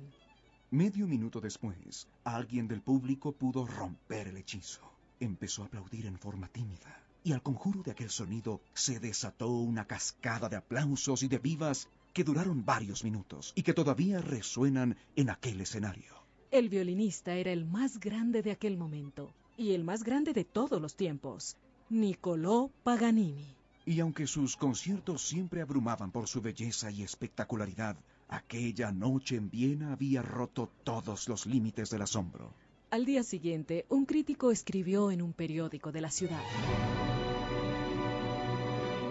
[0.71, 4.98] Medio minuto después, alguien del público pudo romper el hechizo.
[5.19, 9.86] Empezó a aplaudir en forma tímida, y al conjuro de aquel sonido se desató una
[9.86, 15.29] cascada de aplausos y de vivas que duraron varios minutos y que todavía resuenan en
[15.29, 16.13] aquel escenario.
[16.51, 20.82] El violinista era el más grande de aquel momento, y el más grande de todos
[20.82, 21.58] los tiempos,
[21.89, 23.55] Niccolò Paganini.
[23.86, 27.97] Y aunque sus conciertos siempre abrumaban por su belleza y espectacularidad,
[28.29, 32.53] aquella noche en Viena había roto todos los límites del asombro.
[32.91, 36.41] Al día siguiente, un crítico escribió en un periódico de la ciudad.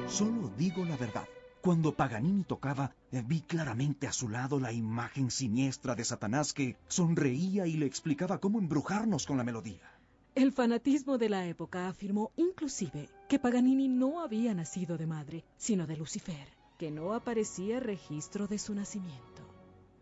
[0.08, 1.28] Solo digo la verdad.
[1.60, 7.68] Cuando Paganini tocaba, vi claramente a su lado la imagen siniestra de Satanás que sonreía
[7.68, 9.92] y le explicaba cómo embrujarnos con la melodía.
[10.34, 15.86] El fanatismo de la época afirmó inclusive que Paganini no había nacido de madre, sino
[15.86, 19.47] de Lucifer, que no aparecía registro de su nacimiento.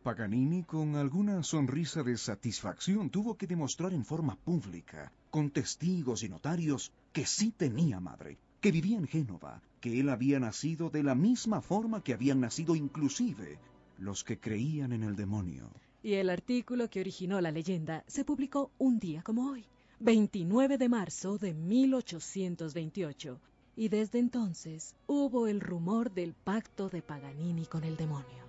[0.06, 6.28] Paganini, con alguna sonrisa de satisfacción, tuvo que demostrar en forma pública, con testigos y
[6.28, 11.16] notarios, que sí tenía madre, que vivía en Génova, que él había nacido de la
[11.16, 13.58] misma forma que habían nacido inclusive
[13.98, 15.72] los que creían en el demonio.
[16.04, 19.64] Y el artículo que originó la leyenda se publicó un día como hoy,
[19.98, 23.40] 29 de marzo de 1828,
[23.74, 28.45] y desde entonces hubo el rumor del pacto de Paganini con el demonio.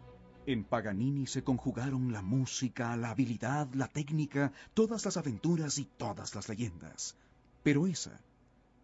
[0.48, 6.36] En Paganini se conjugaron la música, la habilidad, la técnica, todas las aventuras y todas
[6.36, 7.18] las leyendas.
[7.64, 8.18] Pero esa,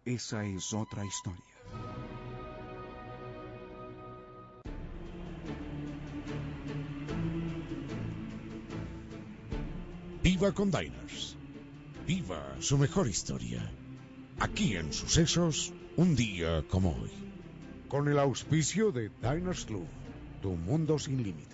[0.04, 1.42] esa es otra historia.
[10.22, 11.38] Viva con Diners.
[12.06, 13.72] Viva su mejor historia.
[14.38, 17.10] Aquí en Sucesos, un día como hoy.
[17.88, 19.86] Con el auspicio de Diners Club,
[20.42, 21.53] tu mundo sin límites.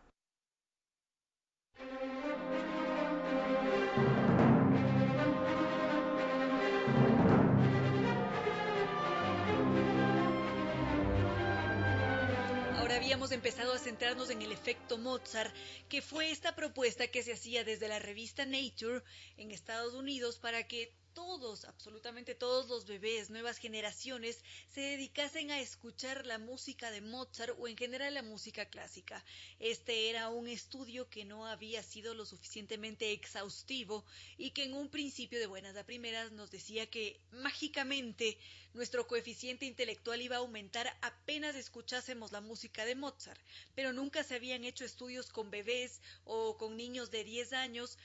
[13.31, 15.55] Habíamos empezado a centrarnos en el efecto Mozart,
[15.87, 19.03] que fue esta propuesta que se hacía desde la revista Nature
[19.37, 24.43] en Estados Unidos para que todos, absolutamente todos los bebés, nuevas generaciones,
[24.73, 29.23] se dedicasen a escuchar la música de Mozart o en general la música clásica.
[29.59, 34.05] Este era un estudio que no había sido lo suficientemente exhaustivo
[34.37, 38.37] y que en un principio de buenas a primeras nos decía que mágicamente
[38.73, 43.41] nuestro coeficiente intelectual iba a aumentar apenas escuchásemos la música de Mozart,
[43.75, 47.97] pero nunca se habían hecho estudios con bebés o con niños de 10 años,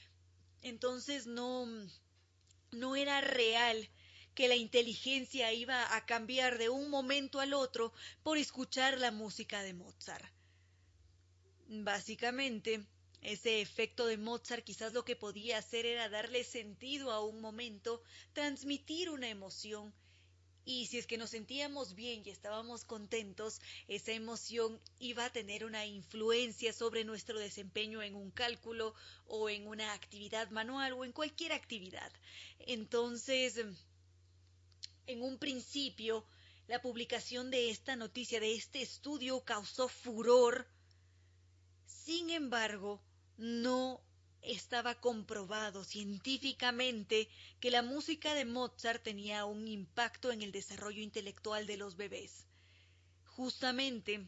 [0.62, 1.68] entonces no
[2.78, 3.88] no era real
[4.34, 9.62] que la inteligencia iba a cambiar de un momento al otro por escuchar la música
[9.62, 10.30] de Mozart.
[11.68, 12.86] Básicamente,
[13.22, 18.02] Ese efecto de Mozart quizás lo que podía hacer era darle sentido a un momento,
[18.32, 19.92] transmitir una emoción.
[20.68, 25.64] Y si es que nos sentíamos bien y estábamos contentos, esa emoción iba a tener
[25.64, 28.92] una influencia sobre nuestro desempeño en un cálculo
[29.28, 32.12] o en una actividad manual o en cualquier actividad.
[32.58, 33.64] Entonces,
[35.06, 36.26] en un principio,
[36.66, 40.66] la publicación de esta noticia, de este estudio, causó furor.
[41.86, 43.00] Sin embargo,
[43.36, 44.02] no
[44.46, 47.28] estaba comprobado científicamente
[47.60, 52.46] que la música de Mozart tenía un impacto en el desarrollo intelectual de los bebés.
[53.24, 54.26] Justamente,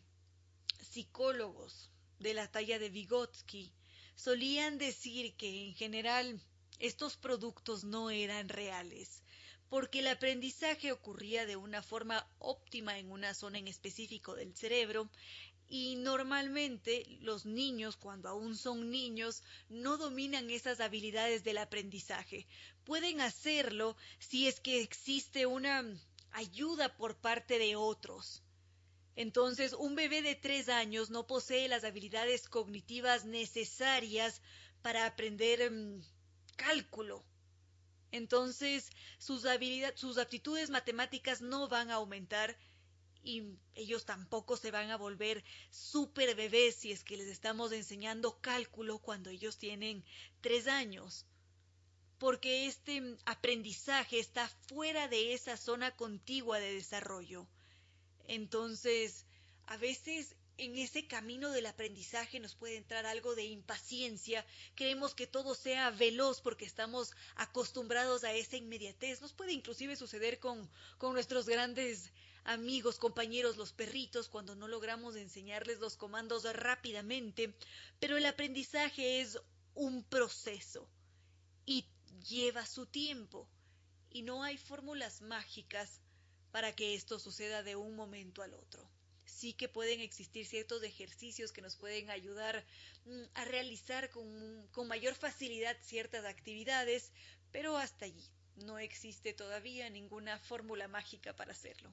[0.91, 3.73] psicólogos de la talla de Vygotsky
[4.15, 6.41] solían decir que en general
[6.79, 9.23] estos productos no eran reales,
[9.69, 15.09] porque el aprendizaje ocurría de una forma óptima en una zona en específico del cerebro
[15.69, 22.47] y normalmente los niños, cuando aún son niños, no dominan esas habilidades del aprendizaje.
[22.85, 25.85] Pueden hacerlo si es que existe una
[26.33, 28.43] ayuda por parte de otros.
[29.15, 34.41] Entonces, un bebé de tres años no posee las habilidades cognitivas necesarias
[34.81, 36.01] para aprender mm,
[36.57, 37.25] cálculo.
[38.11, 42.57] Entonces, sus, habilidades, sus aptitudes matemáticas no van a aumentar
[43.23, 48.41] y ellos tampoco se van a volver super bebés si es que les estamos enseñando
[48.41, 50.05] cálculo cuando ellos tienen
[50.41, 51.27] tres años.
[52.19, 57.47] Porque este aprendizaje está fuera de esa zona contigua de desarrollo.
[58.27, 59.25] Entonces,
[59.67, 65.29] a veces en ese camino del aprendizaje nos puede entrar algo de impaciencia, queremos que
[65.29, 69.21] todo sea veloz porque estamos acostumbrados a esa inmediatez.
[69.21, 72.13] Nos puede inclusive suceder con, con nuestros grandes
[72.49, 77.53] amigos, compañeros, los perritos, cuando no logramos enseñarles los comandos rápidamente,
[78.01, 79.39] pero el aprendizaje es
[79.75, 80.89] un proceso
[81.67, 81.85] y
[82.27, 83.47] lleva su tiempo
[84.11, 86.01] y no hay fórmulas mágicas
[86.51, 88.89] para que esto suceda de un momento al otro.
[89.27, 92.65] Sí que pueden existir ciertos ejercicios que nos pueden ayudar
[93.05, 97.13] mm, a realizar con, con mayor facilidad ciertas actividades,
[97.53, 98.25] pero hasta allí
[98.57, 101.93] no existe todavía ninguna fórmula mágica para hacerlo.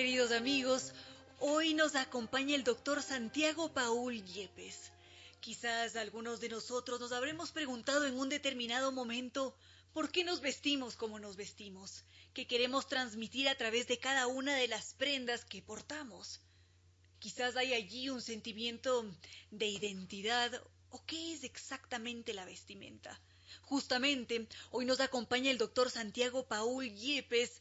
[0.00, 0.94] Queridos amigos,
[1.40, 4.92] hoy nos acompaña el doctor Santiago Paul Yepes.
[5.40, 9.54] Quizás algunos de nosotros nos habremos preguntado en un determinado momento
[9.92, 14.56] por qué nos vestimos como nos vestimos, qué queremos transmitir a través de cada una
[14.56, 16.40] de las prendas que portamos.
[17.18, 19.04] Quizás hay allí un sentimiento
[19.50, 23.20] de identidad o qué es exactamente la vestimenta.
[23.60, 27.60] Justamente, hoy nos acompaña el doctor Santiago Paul Yepes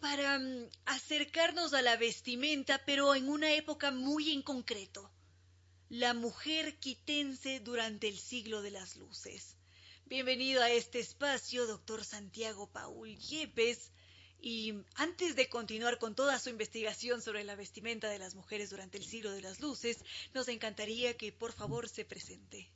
[0.00, 5.10] para mm, acercarnos a la vestimenta, pero en una época muy en concreto,
[5.88, 9.56] la mujer quitense durante el siglo de las luces.
[10.06, 13.92] Bienvenido a este espacio, doctor Santiago Paul Yepes.
[14.40, 18.96] Y antes de continuar con toda su investigación sobre la vestimenta de las mujeres durante
[18.96, 22.70] el siglo de las luces, nos encantaría que por favor se presente.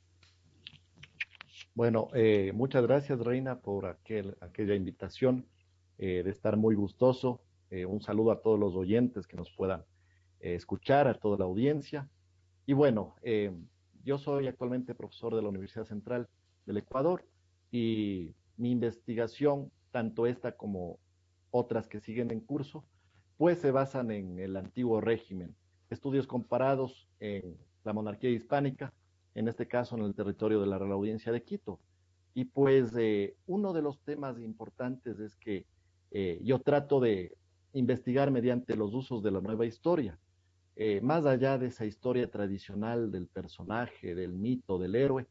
[1.73, 5.47] Bueno, eh, muchas gracias Reina por aquel, aquella invitación.
[5.97, 7.41] Eh, de estar muy gustoso.
[7.69, 9.81] Eh, un saludo a todos los oyentes que nos puedan
[10.39, 12.09] eh, escuchar, a toda la audiencia.
[12.65, 13.15] Y bueno,
[14.05, 16.29] yo soy actualmente profesor de la Universidad Central
[16.65, 17.25] del Ecuador
[17.71, 20.97] y mi investigación, tanto esta como
[21.51, 22.85] otras que siguen en curso,
[23.35, 25.53] pues se basan en el antiguo régimen,
[25.89, 28.93] estudios comparados en la monarquía hispánica,
[29.35, 31.81] en este caso en el territorio de la Real Audiencia de Quito.
[32.33, 32.93] Y pues
[33.45, 35.65] uno de los temas importantes es que
[36.13, 37.35] eh, yo trato de
[37.73, 40.19] investigar mediante los usos de la nueva historia,
[40.75, 45.25] eh, más allá de esa historia tradicional del personaje, del mito, del héroe,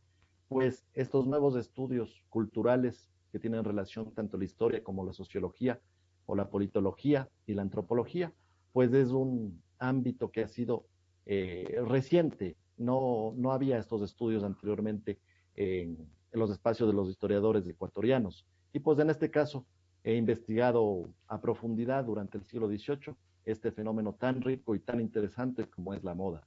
[0.48, 5.80] pues estos nuevos estudios culturales que tienen relación tanto la historia como la sociología
[6.26, 8.32] o la politología y la antropología,
[8.72, 10.86] pues es un ámbito que ha sido
[11.26, 12.56] eh, reciente.
[12.76, 15.20] No, no había estos estudios anteriormente
[15.54, 15.96] en,
[16.32, 18.46] en los espacios de los historiadores ecuatorianos.
[18.72, 19.64] Y pues en este caso,
[20.04, 25.66] He investigado a profundidad durante el siglo XVIII este fenómeno tan rico y tan interesante
[25.68, 26.46] como es la moda.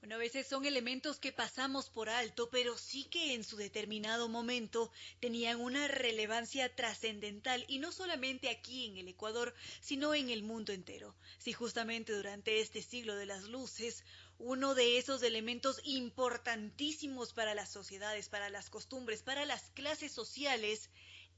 [0.00, 4.28] Bueno, a veces son elementos que pasamos por alto, pero sí que en su determinado
[4.28, 10.44] momento tenían una relevancia trascendental y no solamente aquí en el Ecuador, sino en el
[10.44, 11.16] mundo entero.
[11.38, 14.04] Si justamente durante este siglo de las luces,
[14.38, 20.90] uno de esos elementos importantísimos para las sociedades, para las costumbres, para las clases sociales,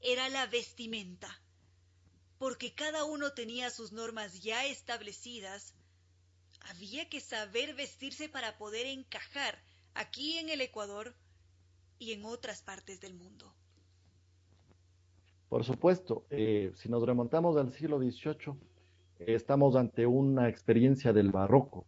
[0.03, 1.41] era la vestimenta.
[2.37, 5.75] Porque cada uno tenía sus normas ya establecidas,
[6.69, 9.59] había que saber vestirse para poder encajar
[9.93, 11.15] aquí en el Ecuador
[11.99, 13.53] y en otras partes del mundo.
[15.49, 18.53] Por supuesto, eh, si nos remontamos al siglo XVIII,
[19.19, 21.85] estamos ante una experiencia del barroco.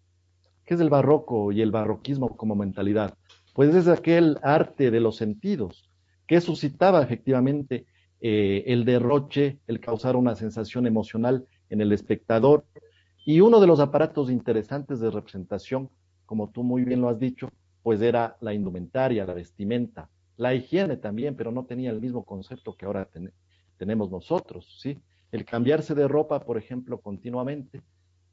[0.66, 3.18] ¿Qué es el barroco y el barroquismo como mentalidad?
[3.54, 5.90] Pues es aquel arte de los sentidos
[6.28, 7.86] que suscitaba efectivamente
[8.26, 12.66] eh, el derroche, el causar una sensación emocional en el espectador
[13.26, 15.90] y uno de los aparatos interesantes de representación,
[16.26, 17.50] como tú muy bien lo has dicho,
[17.82, 22.78] pues era la indumentaria, la vestimenta, la higiene también, pero no tenía el mismo concepto
[22.78, 23.10] que ahora
[23.76, 25.02] tenemos nosotros, ¿sí?
[25.30, 27.82] El cambiarse de ropa, por ejemplo, continuamente,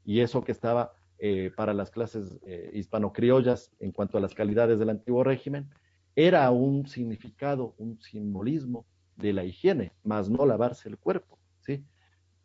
[0.05, 4.79] y eso que estaba eh, para las clases eh, hispano-criollas en cuanto a las calidades
[4.79, 5.69] del antiguo régimen,
[6.15, 8.85] era un significado, un simbolismo
[9.21, 11.83] de la higiene, más no lavarse el cuerpo, ¿sí?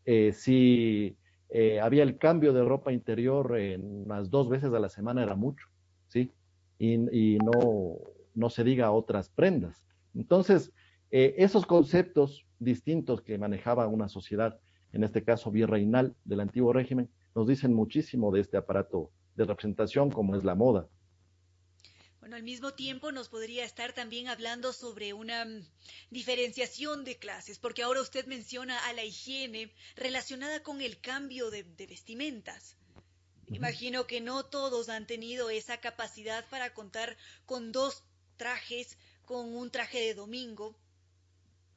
[0.05, 1.17] Eh, si
[1.49, 5.35] eh, había el cambio de ropa interior en unas dos veces a la semana, era
[5.35, 5.67] mucho,
[6.09, 6.33] ¿sí?
[6.79, 7.99] Y, no,
[8.35, 9.87] no se diga otras prendas.
[10.15, 10.73] Entonces,
[11.11, 14.61] eh, esos conceptos distintos que manejaba una sociedad,
[14.93, 20.11] en este caso virreinal del antiguo régimen, nos dicen muchísimo de este aparato de representación
[20.11, 20.89] como es la moda.
[22.27, 25.65] Bueno, al mismo tiempo nos podría estar también hablando sobre una mm,
[26.11, 31.63] diferenciación de clases, porque ahora usted menciona a la higiene relacionada con el cambio de,
[31.63, 32.75] vestimentas.
[33.47, 38.03] Imagino que no todos han tenido esa capacidad para contar con dos
[38.37, 40.77] trajes, con un traje de domingo,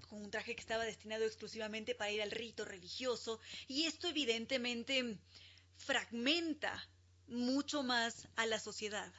[0.10, 5.20] con un traje que estaba destinado exclusivamente para ir al rito religioso, y esto evidentemente
[5.78, 6.89] fragmenta
[7.28, 9.14] mucho más a la sociedad.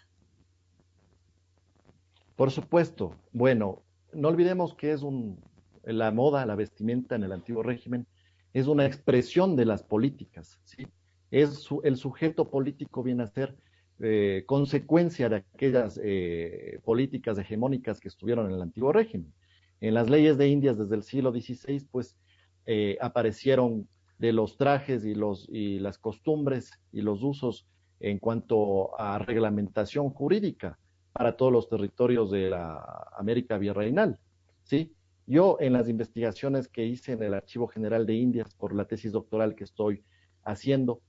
[2.41, 3.16] Por supuesto.
[3.34, 3.82] Bueno,
[4.14, 5.38] no olvidemos que es un,
[5.84, 8.07] la moda, la vestimenta en el antiguo régimen,
[8.55, 10.86] es una expresión de las políticas, ¿sí?
[11.30, 13.55] Es el sujeto político viene a ser
[13.99, 19.34] eh, consecuencia de aquellas eh, políticas hegemónicas que estuvieron en el antiguo régimen.
[19.82, 22.16] En las leyes de Indias desde el siglo XVI, pues
[22.64, 23.86] eh, aparecieron
[24.16, 27.66] de los trajes y, los, y las costumbres y los usos
[28.01, 30.78] en cuanto a reglamentación jurídica
[31.12, 34.18] para todos los territorios de la América virreinal.
[34.62, 34.94] ¿sí?
[35.26, 39.12] Yo en las investigaciones que hice en el Archivo General de Indias por la tesis
[39.12, 40.04] doctoral que estoy
[40.44, 41.02] haciendo,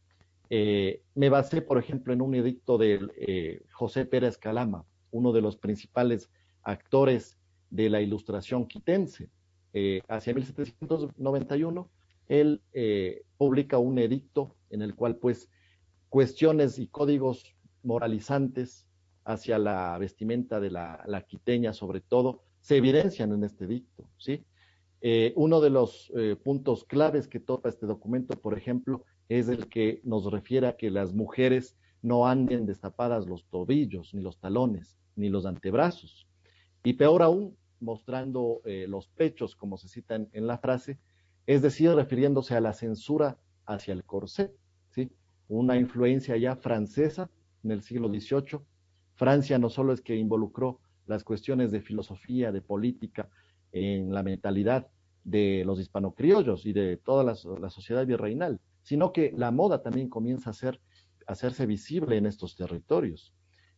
[0.50, 5.42] eh, me basé, por ejemplo, en un edicto de eh, José Pérez Calama, uno de
[5.42, 6.30] los principales
[6.62, 7.38] actores
[7.70, 9.30] de la ilustración quitense.
[9.74, 11.90] Eh, hacia 1791,
[12.28, 12.62] él
[13.38, 15.50] publica un edicto en el cual, pues,
[16.10, 18.86] cuestiones y códigos moralizantes
[19.24, 24.44] hacia la vestimenta de la, quiteña, sobre todo, se evidencian en este dicto, ¿sí?
[25.04, 29.68] Eh, uno de los eh, puntos claves que toca este documento, por ejemplo, es el
[29.68, 34.98] que nos refiere a que las mujeres no anden destapadas los tobillos, ni los talones,
[35.16, 36.28] ni los antebrazos.
[36.84, 41.00] Y peor aún, mostrando eh, los pechos, como se cita en, en, la frase,
[41.48, 44.54] es decir, refiriéndose a la censura hacia el corsé,
[44.92, 45.12] ¿sí?
[45.48, 47.30] Una influencia ya francesa
[47.64, 48.62] en el siglo XVIII
[49.22, 53.30] Francia no solo es que involucró las cuestiones de filosofía, de política,
[53.72, 54.88] en la mentalidad
[55.24, 57.36] de los hispanocriollos y de toda la,
[57.70, 60.82] sociedad virreinal, sino que la moda también comienza a, ser,
[61.28, 63.32] a hacerse visible en estos territorios.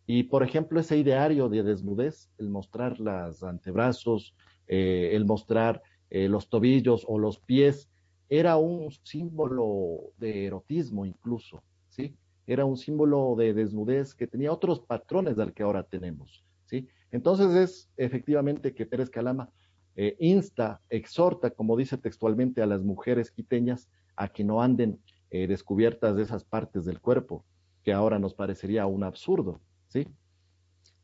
[0.07, 4.33] Y, por ejemplo, ese ideario de desnudez, el mostrar los antebrazos,
[4.67, 7.89] eh, el mostrar eh, los tobillos o los pies,
[8.29, 12.15] era un símbolo de erotismo incluso, ¿sí?
[12.47, 16.43] Era un símbolo de desnudez que tenía otros patrones del que ahora tenemos.
[16.65, 16.87] ¿sí?
[17.11, 19.51] Entonces es efectivamente que Pérez Calama
[19.95, 25.47] eh, insta, exhorta, como dice textualmente, a las mujeres quiteñas a que no anden eh,
[25.47, 27.45] descubiertas de esas partes del cuerpo,
[27.83, 29.61] que ahora nos parecería un absurdo.
[29.87, 30.07] ¿sí?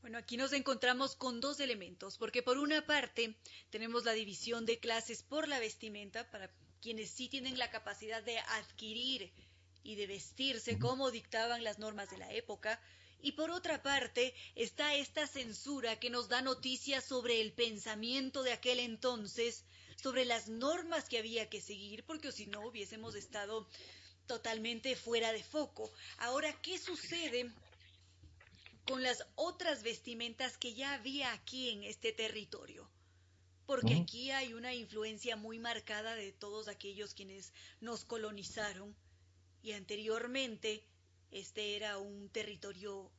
[0.02, 3.36] Bueno, aquí nos encontramos con dos elementos, porque por una parte
[3.70, 6.50] tenemos la división de clases por la vestimenta para
[6.82, 9.32] quienes sí tienen la capacidad de adquirir
[9.84, 12.80] y de vestirse como dictaban las normas de la época,
[13.22, 18.54] y por otra parte está esta censura que nos da noticias sobre el pensamiento de
[18.54, 19.66] aquel entonces,
[20.02, 23.68] sobre las normas que había que seguir, porque si no hubiésemos estado
[24.26, 25.92] totalmente fuera de foco.
[26.20, 27.52] Ahora, ¿qué sucede
[28.90, 32.90] con las otras vestimentas que ya había aquí en este territorio.
[33.68, 38.96] Porque aquí hay una influencia muy marcada de todos aquellos quienes nos colonizaron
[39.62, 40.84] y anteriormente
[41.32, 43.12] este era un territorio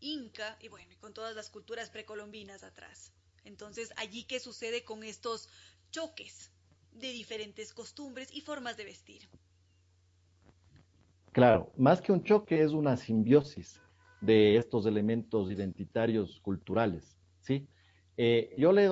[0.00, 3.12] inca y bueno, con todas las culturas precolombinas atrás.
[3.44, 5.48] Entonces, allí qué sucede con estos
[5.90, 6.52] choques
[6.92, 9.22] de diferentes costumbres y formas de vestir.
[11.32, 13.80] Claro, más que un choque es una simbiosis
[14.20, 17.68] de estos elementos identitarios culturales, ¿sí?
[18.16, 18.88] Eh, yo le he,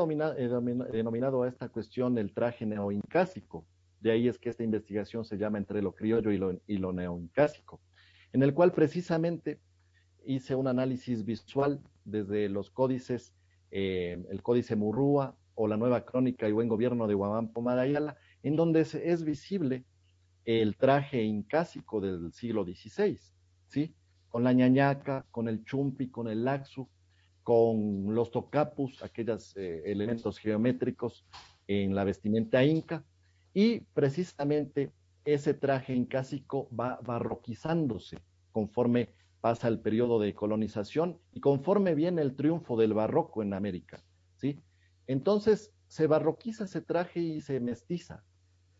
[0.92, 3.66] denominado a esta cuestión el traje neoincásico,
[4.00, 7.80] de ahí es que esta investigación se llama entre lo criollo y lo, y neoincásico,
[8.32, 9.60] en el cual precisamente
[10.24, 13.34] hice un análisis visual desde los códices,
[13.70, 18.56] eh, el códice Murrúa o la nueva crónica y buen gobierno de Guamampo Madayala, en
[18.56, 19.84] donde es, visible
[20.44, 23.18] el traje incásico del siglo XVI,
[23.68, 23.94] ¿sí?
[24.28, 26.88] Con la ñañaca, con el chumpi, con el laxu,
[27.42, 31.24] con los tocapus, aquellos eh, elementos geométricos
[31.66, 33.04] en la vestimenta inca,
[33.56, 34.92] y precisamente
[35.24, 38.18] ese traje incásico va barroquizándose
[38.52, 44.04] conforme pasa el periodo de colonización y conforme viene el triunfo del barroco en América,
[44.34, 44.60] ¿sí?
[45.06, 48.22] Entonces se barroquiza ese traje y se mestiza.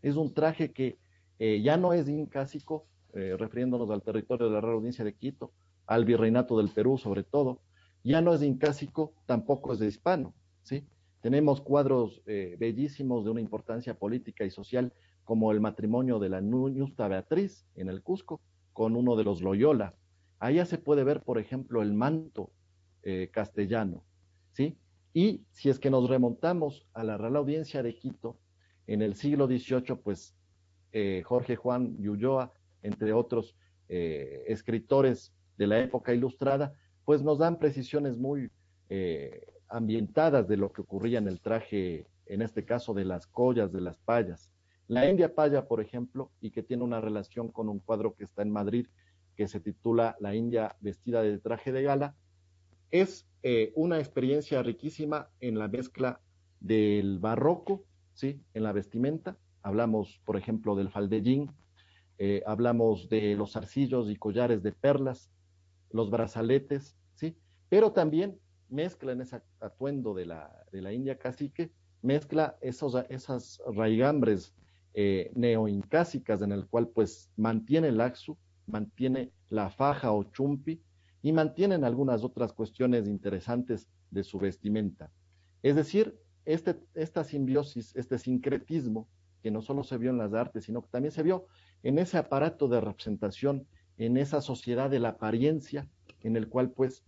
[0.03, 0.99] Es un traje que
[1.39, 5.55] eh, ya no es incásico, eh, refiriéndonos al territorio de la Real Audiencia de Quito,
[5.87, 7.63] al virreinato del Perú sobre todo,
[8.05, 10.87] ya no es incásico, tampoco es de hispano, ¿sí?
[11.27, 14.93] Tenemos cuadros eh, bellísimos de una importancia política y social
[15.25, 18.41] como el matrimonio de la Ñusta Beatriz en el Cusco
[18.73, 19.97] con uno de los Loyola.
[20.39, 22.53] Allá se puede ver, por ejemplo, el manto
[23.33, 24.05] castellano,
[24.53, 24.79] ¿sí?
[25.15, 28.39] Y si es que nos remontamos a la Real Audiencia de Quito,
[28.87, 30.37] en el siglo XVIII, pues
[30.93, 32.53] eh, Jorge Juan Ulloa,
[32.83, 33.57] entre otros
[33.89, 36.73] eh, escritores de la época ilustrada,
[37.05, 38.49] pues nos dan precisiones muy
[38.91, 43.73] eh, ambientadas de lo que ocurría en el traje, en este caso de las collas,
[43.73, 44.51] de las payas.
[44.89, 48.43] La India Paya, por ejemplo, y que tiene una relación con un cuadro que está
[48.43, 48.87] en Madrid,
[49.37, 52.15] que se titula La India vestida de traje de gala,
[52.91, 56.21] es eh, una experiencia riquísima en la mezcla
[56.61, 58.41] del barroco, ¿sí?
[58.55, 59.37] En la vestimenta.
[59.63, 61.51] Hablamos, por ejemplo, del faldellín,
[62.19, 65.31] eh, hablamos de los arcillos y collares de perlas,
[65.91, 67.37] los brazaletes, ¿sí?
[67.69, 68.39] Pero también
[68.69, 71.71] mezcla en ese atuendo de la, de la India cacique,
[72.03, 74.55] mezcla esos, esas raigambres
[74.95, 78.37] eh, neoincásicas en el cual pues mantiene el axu,
[78.67, 80.81] mantiene la faja o chumpi,
[81.27, 85.11] y mantienen algunas otras cuestiones interesantes de su vestimenta.
[85.63, 89.09] Es decir, este, esta simbiosis, este sincretismo,
[89.43, 91.47] que no solo se vio en las artes, sino que también se vio
[91.83, 93.67] en ese aparato de representación,
[93.99, 95.89] en esa sociedad de la apariencia,
[96.23, 97.05] en el cual pues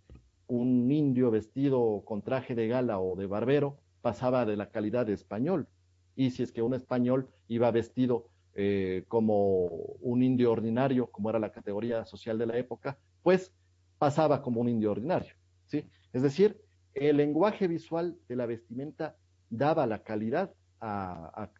[0.48, 5.12] un indio vestido con traje de gala o de barbero pasaba de la calidad de
[5.12, 5.68] español.
[6.16, 9.66] Y si es que un español iba vestido eh, como
[10.00, 13.52] un indio ordinario, como era la categoría social de la época, pues
[13.98, 15.34] pasaba como un indio ordinario,
[15.66, 15.84] ¿sí?
[16.12, 16.60] Es decir,
[16.94, 19.16] el lenguaje visual de la vestimenta
[19.50, 21.50] daba la calidad a,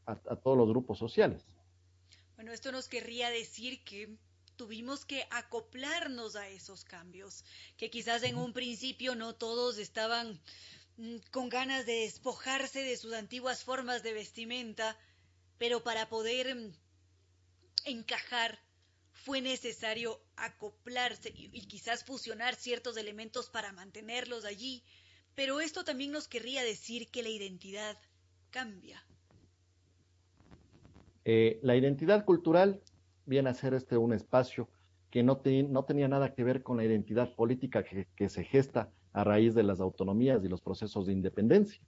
[0.43, 1.47] todos los grupos sociales.
[2.37, 4.17] Bueno, esto nos querría decir que
[4.59, 7.45] tuvimos que acoplarnos a esos cambios,
[7.79, 10.39] que quizás en un principio no todos estaban
[10.99, 14.99] mm, con ganas de despojarse de sus antiguas formas de vestimenta,
[15.57, 16.73] pero para poder mm,
[17.87, 18.59] encajar
[19.13, 24.83] fue necesario acoplarse y, quizás fusionar ciertos elementos para mantenerlos allí,
[25.35, 27.97] pero esto también nos querría decir que la identidad
[28.51, 29.05] cambia.
[31.25, 32.83] Eh, la identidad cultural
[33.29, 34.69] viene a ser este un espacio
[35.11, 39.25] que no, no tenía nada que ver con la identidad política que, se gesta a
[39.25, 41.81] raíz de las autonomías y los procesos de independencia.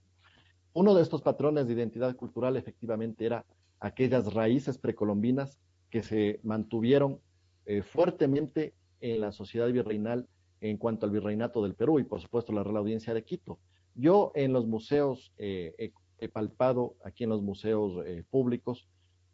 [0.73, 3.45] Uno de estos patrones de identidad cultural efectivamente era
[3.79, 7.19] aquellas raíces precolombinas que se mantuvieron
[7.65, 10.27] eh, fuertemente en la sociedad virreinal
[10.61, 13.59] en cuanto al virreinato del Perú y por supuesto la Real Audiencia de Quito.
[13.95, 18.87] Yo en los museos eh, he, palpado, aquí en los museos eh, públicos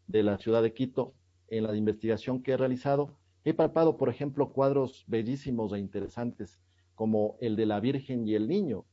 [0.08, 1.14] de la ciudad de Quito,
[1.50, 6.60] en la investigación que he realizado, he palpado, por ejemplo, cuadros bellísimos e interesantes
[6.96, 8.86] como el de la Virgen y el Niño,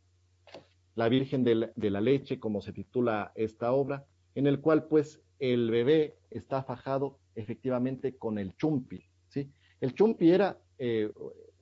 [0.94, 5.70] la Virgen de la Leche, como se titula esta obra, en el cual pues el
[5.70, 9.04] bebé está fajado efectivamente con el chumpi.
[9.28, 9.50] ¿sí?
[9.80, 11.10] El chumpi era eh,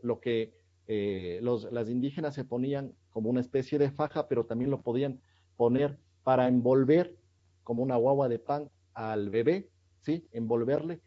[0.02, 0.54] lo que
[0.86, 5.20] eh, los, las indígenas se ponían como una especie de faja, pero también lo podían
[5.56, 7.16] poner para envolver
[7.62, 9.70] como una guagua de pan al bebé,
[10.02, 10.28] ¿sí?
[10.32, 11.00] Envolverle.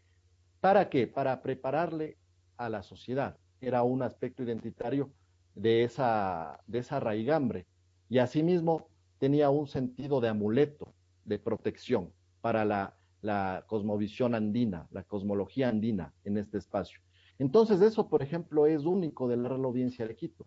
[0.60, 1.06] ¿Para qué?
[1.06, 2.18] Para prepararle
[2.56, 3.38] a la sociedad.
[3.60, 5.10] Era un aspecto identitario
[5.54, 7.66] de esa, de esa raigambre.
[8.08, 8.88] Y asimismo
[9.18, 10.94] tenía un sentido de amuleto,
[11.24, 17.00] de protección para la, la cosmovisión andina, la cosmología andina en este espacio.
[17.38, 20.46] Entonces eso, por ejemplo, es único de la Real de Quito.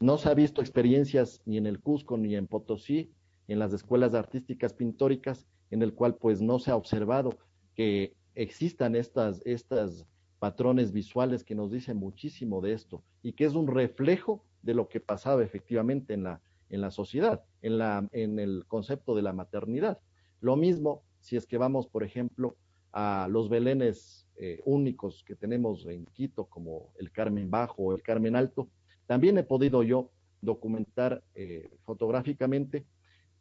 [0.00, 3.12] No se ha visto experiencias ni en el Cusco ni en Potosí,
[3.48, 7.38] en las escuelas artísticas pintóricas, en el cual pues no se ha observado
[7.76, 10.06] que existan estas, estas
[10.38, 14.88] patrones visuales que nos dicen muchísimo de esto y que es un reflejo de lo
[14.88, 19.32] que pasaba efectivamente en la, en la sociedad, en, la, en el concepto de la
[19.32, 20.00] maternidad.
[20.40, 22.56] Lo mismo si es que vamos, por ejemplo,
[22.92, 28.02] a los belenes eh, únicos que tenemos en Quito, como el Carmen Bajo o el
[28.02, 28.68] Carmen Alto,
[29.06, 30.10] también he podido yo
[30.40, 32.86] documentar eh, fotográficamente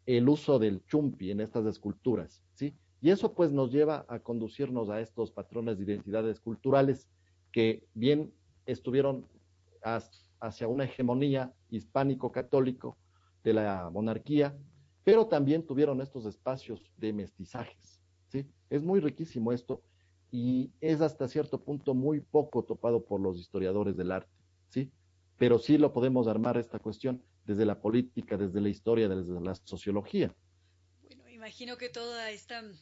[0.05, 2.75] el uso del chumpi en estas esculturas, ¿sí?
[3.05, 7.07] Y eso pues nos lleva a conducirnos a estos patrones de identidades culturales
[7.51, 8.33] que bien
[8.65, 9.27] estuvieron
[10.39, 12.97] hacia una hegemonía hispánico-católico
[13.43, 14.57] de la monarquía,
[15.03, 18.49] pero también tuvieron estos espacios de mestizajes, ¿sí?
[18.71, 19.83] Es muy riquísimo esto
[20.31, 24.33] y es hasta cierto punto muy poco topado por los historiadores del arte,
[24.69, 24.91] ¿sí?
[25.37, 29.53] Pero sí lo podemos armar esta cuestión desde la política, desde la historia, desde la
[29.53, 30.35] sociología.
[31.45, 32.17] Imagino que todos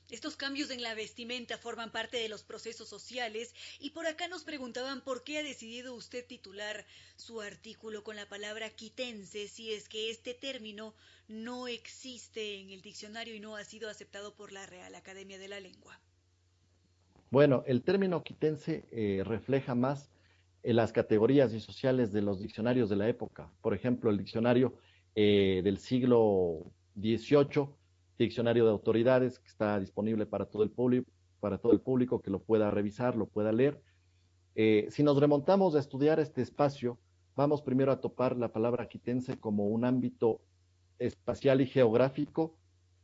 [0.10, 4.46] estos cambios en la vestimenta forman parte de los procesos sociales y por acá nos
[4.46, 6.86] preguntaban por qué ha decidido usted titular
[7.18, 10.94] su artículo con la palabra quitense si es que este término
[11.28, 15.50] no existe en el diccionario y no ha sido aceptado por la Real Academia de
[15.50, 16.00] la Lengua.
[17.32, 20.10] Bueno, el término quitense eh, refleja más
[20.64, 23.52] en las categorías y sociales de los diccionarios de la época.
[23.62, 24.74] Por ejemplo, el diccionario
[25.16, 27.68] eh, del siglo XVIII,
[28.18, 32.32] diccionario de autoridades, que está disponible para todo el público, para todo el público que
[32.32, 33.82] lo pueda revisar, lo pueda leer.
[34.56, 37.00] Eh, si nos remontamos a estudiar este espacio,
[37.36, 40.42] vamos primero a topar la palabra quitense como un ámbito
[41.00, 42.56] espacial y geográfico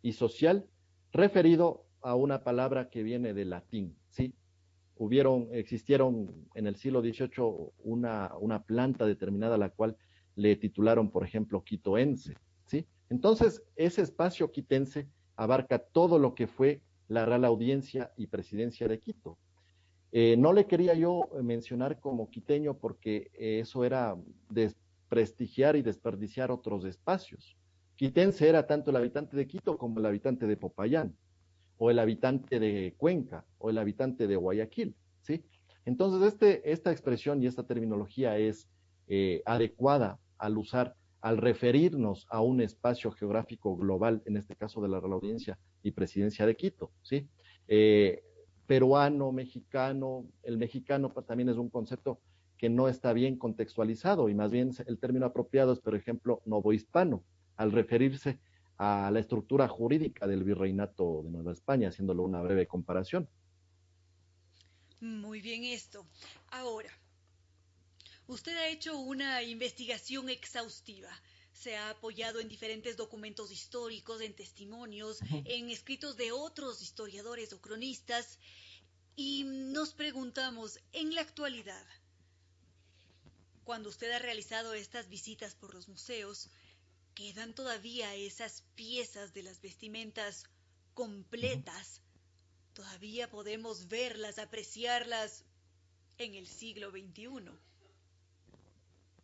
[0.01, 0.67] y social
[1.11, 4.33] referido a una palabra que viene del latín, ¿sí?
[4.99, 9.97] hubieron, existieron en el siglo XVIII una, una planta determinada a la cual
[10.35, 12.35] le titularon, por ejemplo, quitoense.
[13.09, 18.99] Entonces, ese espacio quitense abarca todo lo que fue la Real Audiencia y Presidencia de
[18.99, 19.37] Quito.
[20.11, 24.15] Eh, no le quería yo mencionar como quiteño porque eso era
[24.49, 27.57] desprestigiar y desperdiciar otros espacios.
[27.95, 31.15] Quitense era tanto el habitante de Quito como el habitante de Popayán
[31.77, 35.43] o el habitante de Cuenca o el habitante de Guayaquil, ¿sí?
[35.85, 38.69] Entonces, este, esta expresión y esta terminología es
[39.07, 44.87] eh, adecuada al usar, al referirnos a un espacio geográfico global, en este caso de
[44.87, 47.27] la Audiencia y Presidencia de Quito, ¿sí?
[47.67, 48.23] Eh,
[48.65, 52.19] peruano, mexicano, el mexicano también es un concepto
[52.57, 57.23] que no está bien contextualizado y más bien el término apropiado es, por ejemplo, novohispano,
[57.55, 58.39] al referirse
[58.77, 63.27] a la estructura jurídica del virreinato de Nueva España, haciéndolo una breve comparación.
[65.01, 66.05] Muy bien esto.
[66.51, 66.89] Ahora,
[68.29, 71.09] usted ha hecho una investigación exhaustiva.
[71.51, 77.59] Se ha apoyado en diferentes documentos históricos, en testimonios, en escritos de otros historiadores o
[77.59, 78.37] cronistas.
[79.15, 81.85] Y nos preguntamos, en la actualidad,
[83.63, 86.49] cuando usted ha realizado estas visitas por los museos,
[87.15, 90.45] quedan todavía esas piezas de las vestimentas
[90.93, 92.01] completas.
[92.73, 95.43] Todavía podemos verlas, apreciarlas
[96.19, 97.59] en el siglo XXI.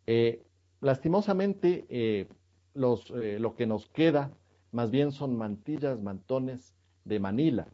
[0.06, 0.42] Eh,
[0.80, 2.28] lastimosamente, eh,
[2.74, 4.30] los, eh, lo que nos queda
[4.70, 7.68] más bien son mantillas, mantones de Manila.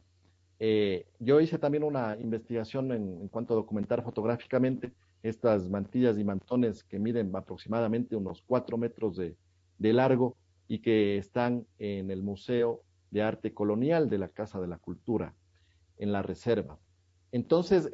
[1.18, 4.92] yo hice también una investigación en, cuanto a documentar fotográficamente
[5.24, 9.36] estas mantillas y mantones que miden aproximadamente unos cuatro metros de,
[9.92, 10.36] largo
[10.68, 15.34] y que están en el Museo de Arte Colonial de la Casa de la Cultura,
[15.98, 16.78] en la Reserva.
[17.32, 17.90] Entonces,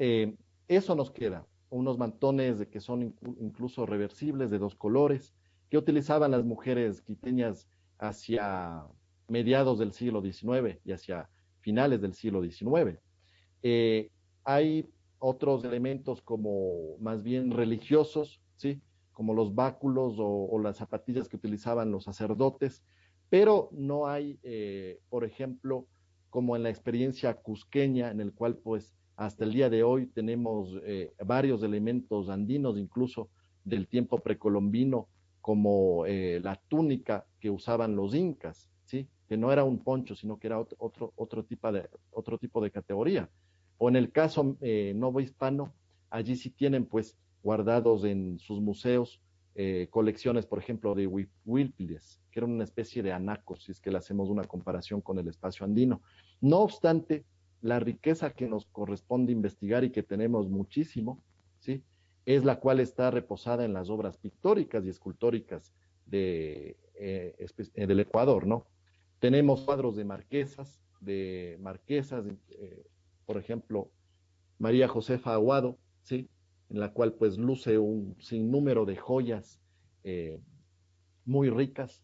[0.69, 5.35] eso nos queda, unos mantones de que son incluso reversibles de dos colores,
[5.71, 8.85] que utilizaban las mujeres quiteñas hacia
[9.29, 11.29] mediados del siglo XIX y hacia
[11.61, 12.99] finales del siglo XIX.
[13.63, 14.11] Eh,
[14.45, 14.89] hay
[15.19, 18.81] otros elementos como más bien religiosos, ¿sí?
[19.13, 22.85] como los báculos o, las zapatillas que utilizaban los sacerdotes,
[23.29, 25.87] pero no hay, eh, por ejemplo,
[26.31, 30.79] como en la experiencia cusqueña, en el cual pues hasta el día de hoy tenemos
[30.85, 33.29] eh, varios elementos andinos, incluso
[33.65, 35.09] del tiempo precolombino,
[35.41, 39.09] como eh, la túnica que usaban los incas, ¿sí?
[39.29, 42.63] que no era un poncho, sino que era otro, otro, otro, tipo, de, otro tipo
[42.63, 43.29] de categoría.
[43.77, 44.57] O en el caso
[44.95, 45.75] novohispano,
[46.11, 49.21] allí sí tienen pues guardados en sus museos
[49.61, 51.09] eh, colecciones, por ejemplo, de
[51.45, 55.19] Wilpides, que eran una especie de anacos, si es que le hacemos una comparación con
[55.19, 56.01] el espacio andino.
[56.41, 57.25] No obstante,
[57.61, 61.23] la riqueza que nos corresponde investigar y que tenemos muchísimo,
[61.59, 61.83] ¿sí?
[62.29, 65.73] es la cual está reposada en las obras pictóricas y escultóricas
[66.13, 67.35] eh, eh,
[67.75, 68.67] del Ecuador, ¿no?
[69.19, 72.85] Tenemos cuadros de marquesas, de marquesas, eh,
[73.25, 73.91] por ejemplo,
[74.59, 76.29] María Josefa Aguado, ¿sí?
[76.69, 79.59] En la cual pues luce un sinnúmero de joyas
[81.25, 82.03] muy ricas,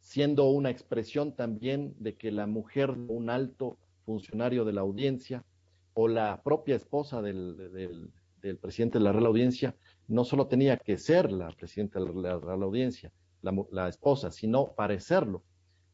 [0.00, 3.76] siendo una expresión también de que la mujer de un alto
[4.08, 5.44] funcionario de la audiencia
[5.92, 8.10] o la propia esposa del,
[8.58, 12.62] presidente de la Real Audiencia no solo tenía que ser la presidenta de la Real
[12.62, 15.44] Audiencia, la, esposa, sino parecerlo.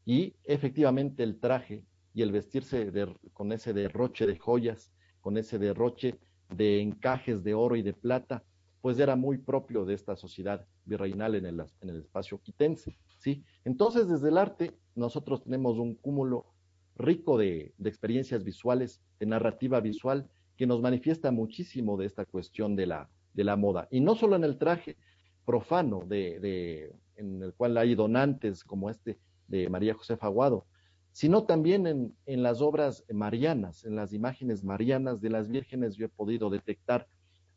[0.05, 2.89] Y efectivamente el traje y el vestirse
[3.33, 6.17] con ese derroche de joyas, con ese derroche
[6.55, 8.45] de encajes de oro y de plata,
[8.79, 13.43] pues era muy propio de esta sociedad virreinal en el, en el espacio quitense, ¿sí?
[13.65, 16.54] Entonces, desde el arte, nosotros tenemos un cúmulo
[16.95, 22.87] rico de, experiencias visuales, de narrativa visual, que nos manifiesta muchísimo de esta cuestión de
[22.87, 23.87] la, de la moda.
[23.91, 24.97] Y no solo en el traje
[25.45, 30.65] profano, de, en el cual hay donantes como este de María José Aguado,
[31.11, 36.07] sino también en, en, las obras marianas, en las imágenes marianas de las vírgenes, yo
[36.07, 37.07] he podido detectar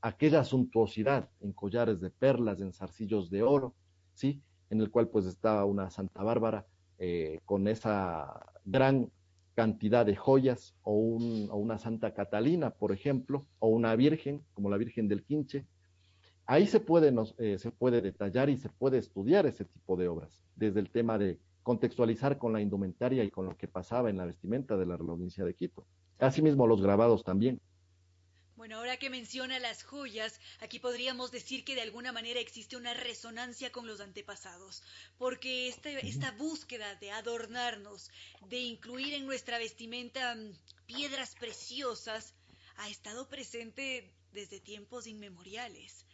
[0.01, 3.75] aquella suntuosidad en collares de perlas, en zarcillos de oro,
[4.15, 4.43] ¿sí?
[4.71, 6.67] En el cual pues estaba una Santa Bárbara
[6.99, 9.11] eh, con esa gran
[9.59, 14.71] cantidad de joyas, o, un, o, una Santa Catalina, por ejemplo, o una Virgen, como
[14.71, 15.67] la Virgen del Quinche,
[16.47, 20.43] Ahí se puede, eh, se puede detallar y se puede estudiar ese tipo de obras,
[20.55, 24.27] desde el tema de contextualizar con la indumentaria y con lo que pasaba en la
[24.27, 25.85] vestimenta de la provincia de Quito.
[26.21, 27.61] Asimismo, los grabados también.
[28.69, 32.93] Bueno, ahora que menciona las joyas, aquí podríamos decir que de alguna manera existe una
[32.93, 34.83] resonancia con los antepasados,
[35.17, 38.11] porque este, esta búsqueda de adornarnos,
[38.51, 40.53] de incluir en nuestra vestimenta mm,
[40.85, 42.35] piedras preciosas,
[42.77, 46.05] ha estado presente desde tiempos inmemoriales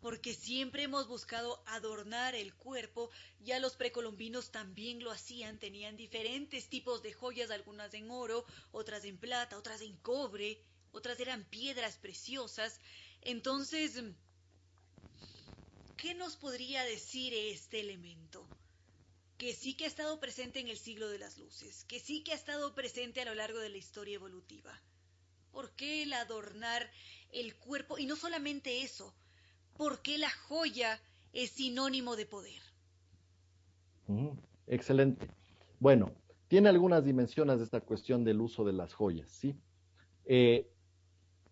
[0.00, 6.68] porque siempre hemos buscado adornar el cuerpo, ya los precolombinos también lo hacían, tenían diferentes
[6.68, 11.96] tipos de joyas, algunas en oro, otras en plata, otras en cobre, otras eran piedras
[11.96, 12.80] preciosas.
[13.22, 14.02] Entonces,
[15.96, 18.46] ¿qué nos podría decir este elemento?
[19.36, 22.32] Que sí que ha estado presente en el siglo de las luces, que sí que
[22.32, 24.80] ha estado presente a lo largo de la historia evolutiva.
[25.52, 26.90] ¿Por qué el adornar
[27.32, 27.98] el cuerpo?
[27.98, 29.14] Y no solamente eso,
[29.76, 31.00] por qué la joya
[31.32, 32.62] es sinónimo de poder.
[34.66, 35.28] excelente.
[35.78, 36.12] Bueno,
[36.48, 39.54] tiene algunas dimensiones esta cuestión del uso de las joyas, ¿sí?
[40.24, 40.70] Eh,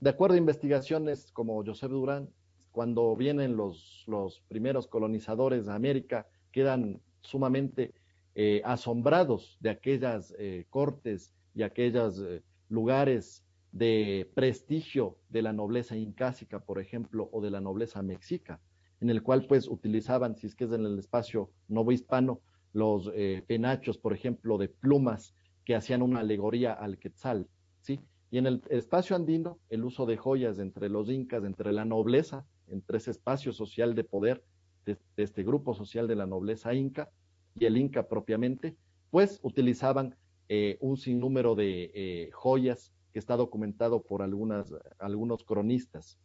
[0.01, 2.29] de acuerdo a investigaciones como Joseph Durán,
[2.73, 4.07] cuando vienen los,
[4.49, 7.95] primeros colonizadores de América, quedan sumamente
[8.35, 12.23] eh, asombrados de aquellas eh, cortes y aquellos
[12.69, 18.61] lugares de prestigio de la nobleza incásica, por ejemplo, o de la nobleza mexica,
[19.01, 22.41] en el cual pues utilizaban, si es que es en el espacio novohispano,
[22.73, 25.35] los eh, penachos, por ejemplo, de plumas
[25.65, 27.49] que hacían una alegoría al quetzal,
[27.81, 28.01] ¿sí?
[28.31, 32.45] Y en el espacio andino, el uso de joyas entre los incas, entre la nobleza,
[32.69, 34.43] entre ese espacio social de poder
[34.85, 37.11] de, este grupo social de la nobleza inca
[37.59, 38.77] y el inca propiamente,
[39.11, 40.17] pues utilizaban
[40.49, 46.19] eh, un sinnúmero de eh, joyas que está documentado por algunas, algunos cronistas.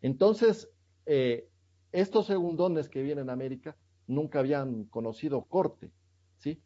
[0.00, 0.70] Entonces,
[1.06, 1.48] eh,
[1.92, 3.76] estos segundones que vienen a América
[4.06, 5.90] nunca habían conocido corte,
[6.36, 6.60] ¿sí?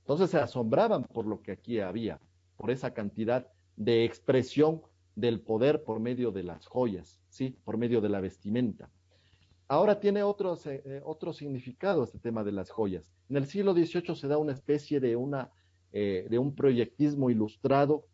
[0.00, 2.20] Entonces se asombraban por lo que aquí había,
[2.56, 3.48] por esa cantidad
[3.78, 4.82] de expresión
[5.14, 7.56] del poder por medio de las joyas, ¿sí?
[7.64, 8.90] Por medio de la vestimenta.
[9.68, 13.04] Ahora tiene otro, eh, otro significado este tema de las joyas.
[13.28, 15.50] En el siglo XVIII se da una especie de, una,
[15.92, 18.06] eh, de un proyectismo ilustrado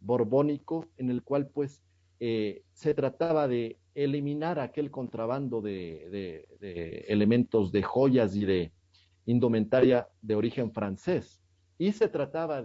[0.00, 1.82] borbónico en el cual pues
[2.20, 6.46] eh, se trataba de eliminar aquel contrabando de,
[7.08, 8.72] elementos de joyas y de
[9.26, 11.42] indumentaria de origen francés
[11.76, 12.62] y se trataba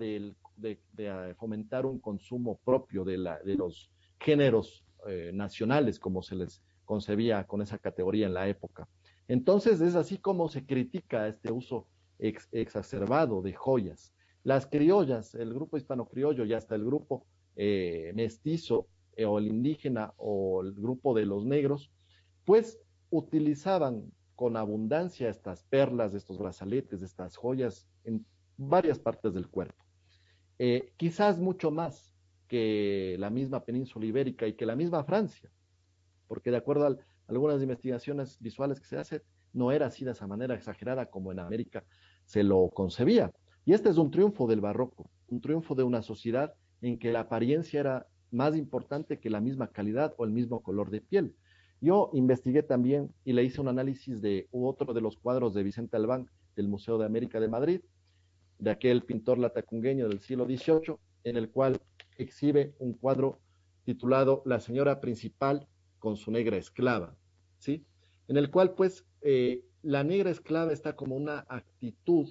[0.58, 0.80] de,
[1.10, 7.62] ah, fomentar un consumo propio de, los géneros eh, nacionales como se les concebía con
[7.62, 8.88] esa categoría en la época.
[9.28, 11.88] Entonces es así como se critica este uso
[12.20, 14.14] exacerbado de joyas.
[14.44, 20.14] Las criollas, el grupo hispano-criollo y hasta el grupo eh, mestizo eh, o el indígena
[20.18, 21.92] o el grupo de los negros,
[22.46, 22.80] pues
[23.10, 29.87] utilizaban con abundancia estas perlas, estos brazaletes, estas joyas en varias partes del cuerpo.
[30.60, 32.16] Eh, quizás mucho más
[32.48, 35.52] que la misma península ibérica y que la misma Francia,
[36.28, 36.98] porque de acuerdo a
[37.28, 39.22] algunas investigaciones visuales que se hacen,
[39.54, 41.84] no era así de esa manera exagerada como en América
[42.26, 43.32] se lo concebía.
[43.66, 47.22] Y este es un triunfo del barroco, un triunfo de una sociedad en que la
[47.22, 51.36] apariencia era más importante que la misma calidad o el mismo color de piel.
[51.80, 55.98] Yo investigué también y le hice un análisis de otro de los cuadros de Vicente
[55.98, 57.82] Albán del Museo de América de Madrid,
[58.60, 61.80] de aquel pintor latacungueño del siglo XVIII, en el cual
[62.18, 63.40] exhibe un cuadro
[63.84, 65.68] titulado La señora principal
[66.00, 67.16] con su negra esclava,
[67.58, 67.86] ¿sí?
[68.28, 72.28] En el cual, pues, eh, la negra esclava está como una actitud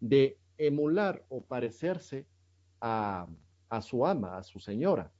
[0.00, 2.26] de emular o parecerse
[2.80, 3.26] a,
[3.68, 5.12] a su ama, a su señora.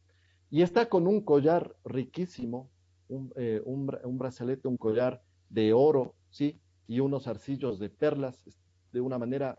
[0.51, 2.71] Y está con un collar riquísimo,
[3.09, 6.61] un, eh, un, un, brazalete, un collar de oro, ¿sí?
[6.87, 8.45] Y unos arcillos de perlas
[8.93, 9.59] de una manera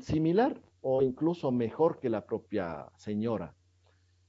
[0.00, 3.54] similar o incluso mejor que la propia señora.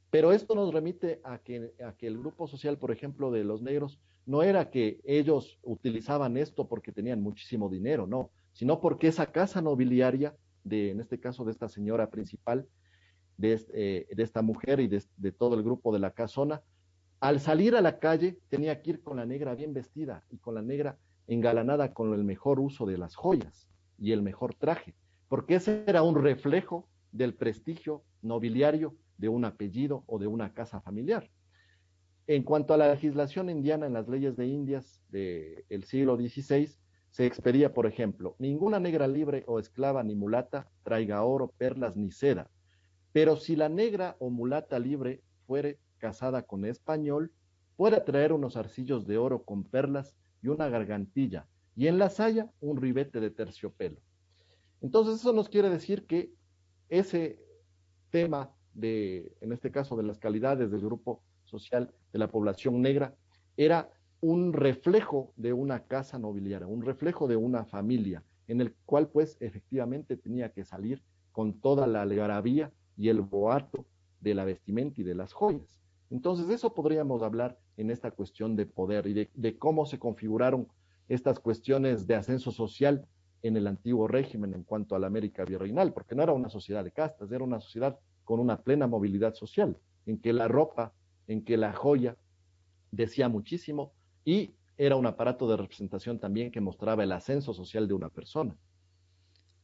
[0.10, 3.62] Pero esto nos remite a que, a que el grupo social, por ejemplo, de los
[3.62, 9.32] negros, no era que ellos utilizaban esto porque tenían muchísimo dinero, no, sino porque esa
[9.32, 12.68] casa nobiliaria, de, en este caso de esta señora principal,
[13.38, 16.62] de, eh, de esta mujer y de, de, todo el grupo de la casona,
[17.20, 20.56] al salir a la calle tenía que ir con la negra bien vestida y con
[20.56, 23.68] la negra engalanada con el mejor uso de las joyas
[23.98, 24.96] y el mejor traje,
[25.30, 30.82] porque ese era un reflejo del prestigio nobiliario de un apellido o de una casa
[30.82, 31.30] familiar.
[32.28, 36.70] En cuanto a la legislación indiana en las leyes de Indias del siglo XVI,
[37.10, 42.12] se expedía, por ejemplo, ninguna negra libre o esclava ni mulata traiga oro, perlas ni
[42.12, 42.50] seda,
[43.12, 47.32] pero si la negra o mulata libre fuere casada con español,
[47.76, 52.52] puede traer unos arcillos de oro con perlas y una gargantilla, y en la saya
[52.60, 54.02] un ribete de terciopelo.
[54.82, 56.32] Entonces eso nos quiere decir que
[56.90, 57.40] ese
[58.10, 63.16] tema de, en este caso, de las calidades del grupo social de la población negra,
[63.58, 69.10] era un reflejo de una casa nobiliaria, un reflejo de una familia, en el cual
[69.10, 73.86] pues efectivamente tenía que salir con toda la algarabía y el boato
[74.20, 75.80] de la vestimenta y de las joyas.
[76.10, 80.00] Entonces, de eso podríamos hablar en esta cuestión de poder y de, de, cómo se
[80.00, 80.68] configuraron
[81.08, 83.08] estas cuestiones de ascenso social
[83.42, 86.84] en el antiguo régimen en cuanto a la América virreinal, porque no era una sociedad
[86.84, 90.94] de castas, era una sociedad con una plena movilidad social, en que la ropa,
[91.28, 92.18] en que la joya
[92.92, 93.94] decía muchísimo
[94.26, 98.56] y era un aparato de representación también que mostraba el ascenso social de una persona.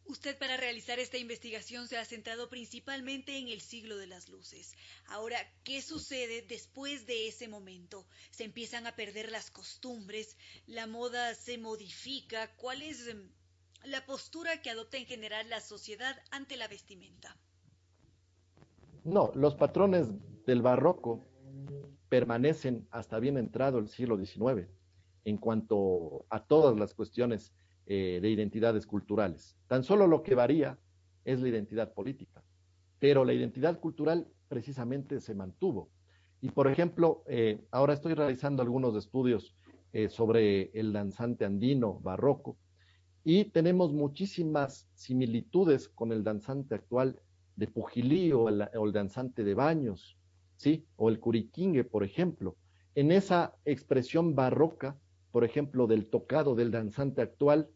[0.07, 4.75] Usted para realizar esta investigación se ha centrado principalmente en el siglo de las luces.
[5.07, 8.05] Ahora, ¿qué sucede después de ese momento?
[8.29, 10.37] ¿Se empiezan a perder las costumbres?
[10.67, 12.55] ¿La moda se modifica?
[12.55, 13.31] ¿Cuál es em,
[13.87, 17.35] la postura que adopta en general la sociedad ante la vestimenta?
[19.03, 20.07] No, los patrones
[20.45, 21.23] del barroco
[22.09, 24.67] permanecen hasta bien entrado el siglo XIX
[25.25, 27.53] en cuanto a todas las cuestiones
[27.87, 29.57] eh, de identidades culturales.
[29.67, 30.79] Tan solo lo que varía
[31.23, 32.43] es la identidad política,
[32.99, 35.89] pero la identidad cultural precisamente se mantuvo.
[36.41, 39.55] Y por ejemplo, eh, ahora estoy realizando algunos estudios
[39.93, 42.57] eh, sobre el danzante andino barroco
[43.27, 47.19] y tenemos muchísimas similitudes con el danzante actual
[47.55, 50.15] de Pujilí o el, danzante de Baños,
[50.57, 50.85] ¿sí?
[50.95, 52.55] O el curiquingue, por ejemplo.
[52.93, 54.95] En esa expresión barroca,
[55.31, 57.67] por ejemplo, del tocado del danzante actual,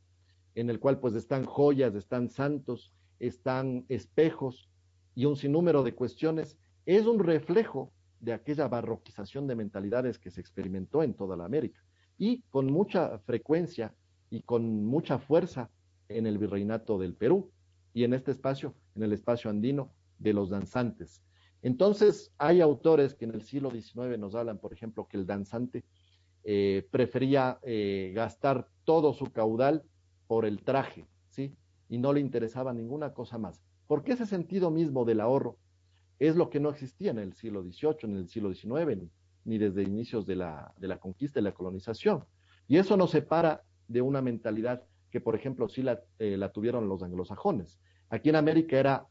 [0.53, 4.69] en el cual pues están joyas, están santos, están espejos
[5.15, 10.41] y un sinnúmero de cuestiones, es un reflejo de aquella barroquización de mentalidades que se
[10.41, 11.83] experimentó en toda la América
[12.19, 13.95] y con mucha frecuencia
[14.29, 15.69] y con mucha fuerza
[16.07, 17.51] en el virreinato del Perú
[17.93, 21.23] y en este espacio, en el espacio andino de los danzantes.
[21.61, 25.83] Entonces, hay autores que en el siglo XIX nos hablan, por ejemplo, que el danzante
[26.43, 29.83] eh, prefería eh, gastar todo su caudal
[30.27, 31.55] por el traje, ¿sí?
[31.89, 33.61] Y no le interesaba ninguna cosa más.
[33.87, 35.57] Porque ese sentido mismo del ahorro
[36.19, 39.09] es lo que no existía en el siglo XVIII, en el siglo XIX,
[39.43, 42.23] ni, desde inicios de la, de la conquista y la colonización.
[42.67, 46.87] Y eso nos separa de una mentalidad que, por ejemplo, sí la, eh, la tuvieron
[46.87, 47.79] los anglosajones.
[48.09, 49.07] Aquí en América era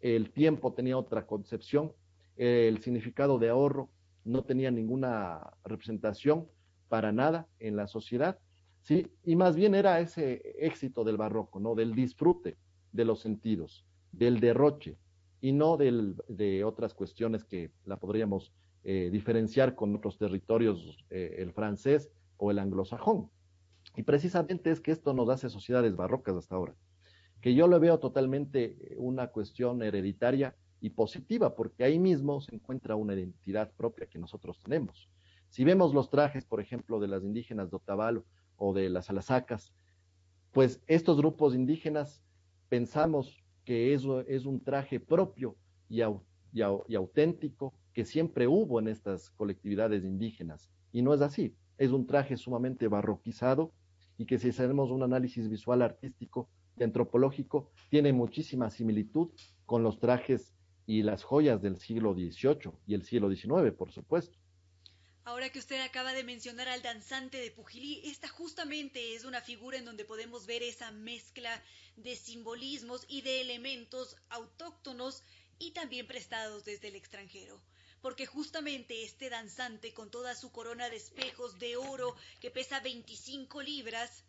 [0.00, 1.92] el tiempo tenía otra concepción,
[2.36, 3.90] el significado de ahorro
[4.24, 6.46] no tenía ninguna representación
[6.88, 8.38] para nada en la sociedad,
[8.82, 9.06] ¿sí?
[9.24, 11.74] Y más bien era ese éxito del barroco, ¿no?
[11.74, 12.56] Del disfrute
[12.92, 14.96] de los sentidos, del derroche,
[15.40, 18.52] y no del, de otras cuestiones que la podríamos
[18.84, 23.30] eh, diferenciar con otros territorios, eh, el francés o el anglosajón.
[24.00, 26.74] Y precisamente es que esto nos hace sociedades barrocas hasta ahora,
[27.42, 32.54] que yo lo veo totalmente eh, una cuestión hereditaria y positiva, porque ahí mismo se
[32.54, 35.10] encuentra una identidad propia que nosotros tenemos.
[35.50, 38.24] Si vemos los trajes, por ejemplo, de las indígenas de Otavalo
[38.56, 39.74] o de las alasacas,
[40.50, 42.24] pues estos grupos indígenas
[42.70, 45.58] pensamos que eso es un traje propio
[45.90, 50.70] y, y auténtico que siempre hubo en estas colectividades indígenas.
[50.90, 53.74] Y no es así, es un traje sumamente barroquizado
[54.20, 59.30] y que si hacemos un análisis visual artístico y antropológico, tiene muchísima similitud
[59.64, 60.52] con los trajes
[60.84, 64.38] y las joyas del siglo XVIII y el siglo XIX, por supuesto.
[65.24, 69.78] Ahora que usted acaba de mencionar al danzante de Pujilí, esta justamente es una figura
[69.78, 71.50] en donde podemos ver esa mezcla
[71.96, 75.24] de simbolismos y de elementos autóctonos
[75.58, 77.58] y también prestados desde el extranjero.
[78.00, 83.62] Porque justamente este danzante con toda su corona de espejos de oro que pesa 25
[83.62, 84.24] libras,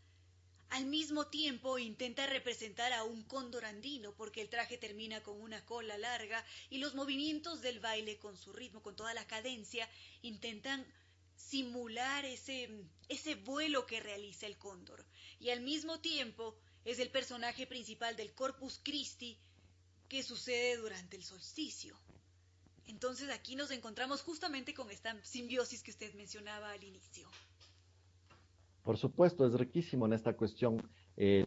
[0.71, 5.65] al mismo tiempo intenta representar a un cóndor andino porque el traje termina con una
[5.65, 9.89] cola larga y los movimientos del baile con su ritmo, con toda la cadencia,
[10.21, 10.85] intentan
[11.35, 12.69] simular ese,
[13.09, 15.05] ese vuelo que realiza el cóndor.
[15.39, 19.37] Y al mismo tiempo es el personaje principal del Corpus Christi
[20.07, 21.99] que sucede durante el solsticio.
[22.91, 27.25] Entonces aquí nos encontramos justamente con esta simbiosis que usted mencionaba al inicio.
[28.83, 30.77] Por supuesto, es riquísimo en esta cuestión
[31.15, 31.45] eh,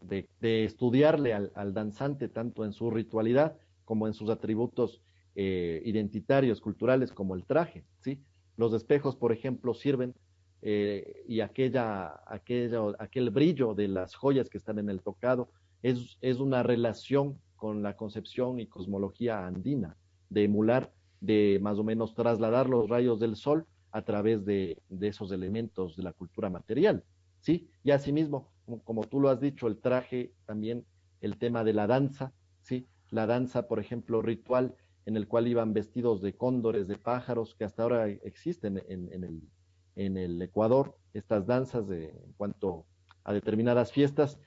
[0.00, 3.56] de, estudiarle al, danzante tanto en su ritualidad
[3.86, 5.00] como en sus atributos
[5.34, 7.84] eh, identitarios, culturales, como el traje.
[8.00, 8.20] ¿sí?
[8.56, 10.14] Los espejos, por ejemplo, sirven
[10.60, 15.48] eh, y aquella, aquella, aquel brillo de las joyas que están en el tocado
[15.82, 19.96] es, es una relación con la concepción y cosmología andina,
[20.34, 25.30] de emular, de más o menos trasladar los rayos del sol a través de, esos
[25.30, 27.04] elementos de la cultura material,
[27.40, 27.70] ¿sí?
[27.84, 30.84] Y asimismo, como, tú lo has dicho, el traje, también
[31.20, 32.32] el tema de la danza,
[32.62, 32.88] ¿sí?
[33.10, 34.74] La danza, por ejemplo, ritual,
[35.06, 40.42] en el cual iban vestidos de cóndores, de pájaros, que hasta ahora existen en, el,
[40.42, 42.86] Ecuador, estas danzas de, en cuanto
[43.22, 44.40] a determinadas fiestas.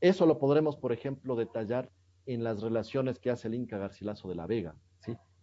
[0.00, 1.92] Eso lo podremos, por ejemplo, detallar
[2.26, 4.74] en las relaciones que hace el Inca Garcilaso de la Vega.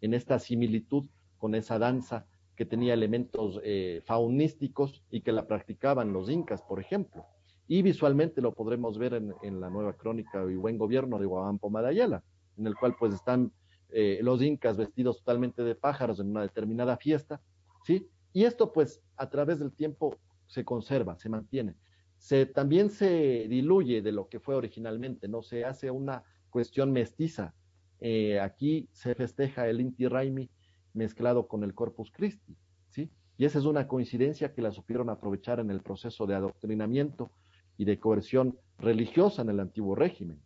[0.01, 2.25] En esta similitud con esa danza
[2.55, 7.25] que tenía elementos eh, faunísticos y que la practicaban los incas, por ejemplo.
[7.67, 12.23] Y visualmente lo podremos ver en, la nueva crónica y buen gobierno de Guampo Madayala,
[12.57, 13.51] en el cual pues están
[13.89, 17.41] eh, los incas vestidos totalmente de pájaros en una determinada fiesta,
[17.83, 18.07] ¿sí?
[18.33, 20.17] Y esto pues a través del tiempo
[20.47, 21.75] se conserva, se mantiene.
[22.17, 25.41] Se, también se diluye de lo que fue originalmente, ¿no?
[25.41, 27.53] Se hace una cuestión mestiza.
[27.99, 30.49] Eh, aquí se festeja el Inti Raimi
[30.93, 32.55] mezclado con el Corpus Christi,
[32.89, 33.09] ¿sí?
[33.37, 37.31] Y esa es una coincidencia que la supieron aprovechar en el proceso de adoctrinamiento
[37.77, 40.39] y de coerción religiosa en el antiguo régimen.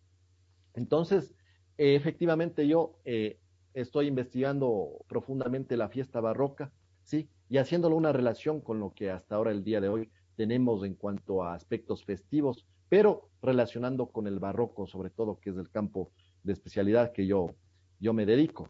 [0.73, 1.33] Entonces,
[1.77, 3.39] eh, efectivamente yo eh,
[3.73, 6.71] estoy investigando profundamente la fiesta barroca,
[7.03, 7.29] ¿sí?
[7.49, 10.95] Y haciéndolo una relación con lo que hasta ahora el día de hoy tenemos en
[10.95, 16.11] cuanto a aspectos festivos, pero relacionando con el barroco, sobre todo, que es el campo
[16.43, 17.55] de especialidad que yo,
[17.99, 18.69] yo me dedico.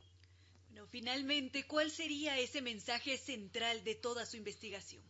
[0.89, 5.03] Finalmente, ¿cuál sería ese mensaje central de toda su investigación?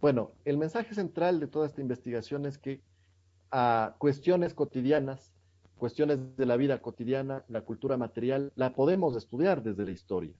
[0.00, 2.80] Bueno, el mensaje central de toda esta investigación es que
[3.50, 5.32] a cuestiones cotidianas,
[5.76, 10.34] cuestiones de la vida cotidiana, la cultura material, la podemos estudiar desde la historia.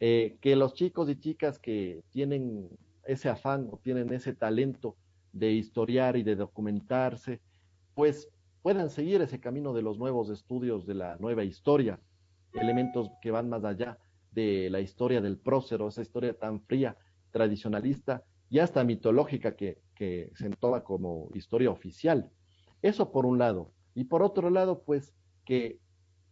[0.00, 2.68] Eh, que los chicos y chicas que tienen
[3.04, 4.96] ese afán o tienen ese talento
[5.32, 7.40] de historiar y de documentarse,
[7.94, 8.28] pues
[8.64, 12.00] puedan seguir ese camino de los nuevos estudios de la nueva historia,
[12.54, 13.98] elementos que van más allá
[14.32, 16.96] de la historia del prócero, esa historia tan fría,
[17.30, 22.30] tradicionalista y hasta mitológica que, se entoma como historia oficial.
[22.80, 23.70] Eso por un lado.
[23.94, 25.12] Y por otro lado, pues
[25.44, 25.78] que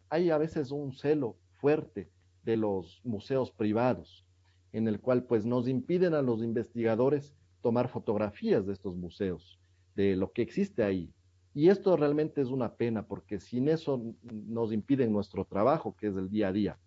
[0.09, 2.11] hay a veces un celo fuerte
[2.45, 4.27] de los museos privados,
[4.73, 9.61] en el cual pues nos impiden a los investigadores tomar fotografías de estos museos,
[9.95, 11.13] de lo que existe ahí,
[11.55, 16.17] y esto realmente es una pena porque sin eso nos impiden nuestro trabajo, que es
[16.17, 16.79] el día a día.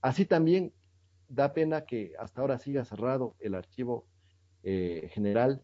[0.00, 0.72] Así también
[1.28, 4.06] da pena que hasta ahora siga cerrado el archivo
[4.62, 5.62] eh, general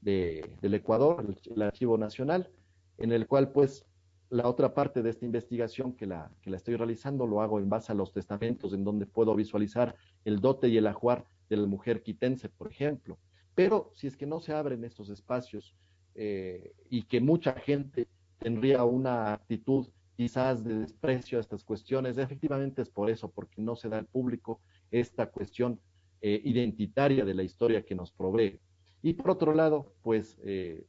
[0.00, 2.50] del Ecuador, el, archivo nacional,
[2.98, 3.84] en el cual pues
[4.30, 7.68] la otra parte de esta investigación que la, que la estoy realizando lo hago en
[7.68, 9.94] base a los testamentos en donde puedo visualizar
[10.24, 13.18] el dote y el ajuar de la mujer quitense, por ejemplo.
[13.54, 15.74] Pero si es que no se abren estos espacios
[16.22, 18.06] eh, y que mucha gente
[18.38, 22.18] tendría una actitud quizás de desprecio a estas cuestiones.
[22.18, 24.60] Efectivamente es por eso, porque no se da al público
[24.90, 25.80] esta cuestión
[26.20, 28.60] eh, identitaria de la historia que nos provee.
[29.00, 30.84] Y por otro lado, pues eh,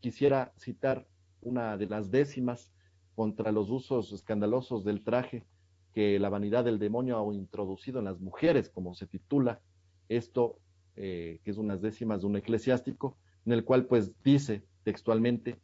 [0.00, 1.08] quisiera citar
[1.40, 2.70] una de las décimas
[3.14, 5.46] contra los usos escandalosos del traje
[5.94, 9.62] que la vanidad del demonio ha introducido en las mujeres, como se titula
[10.10, 10.58] esto,
[10.94, 13.16] que es unas décimas de un eclesiástico,
[13.46, 15.58] en el cual pues dice textualmente,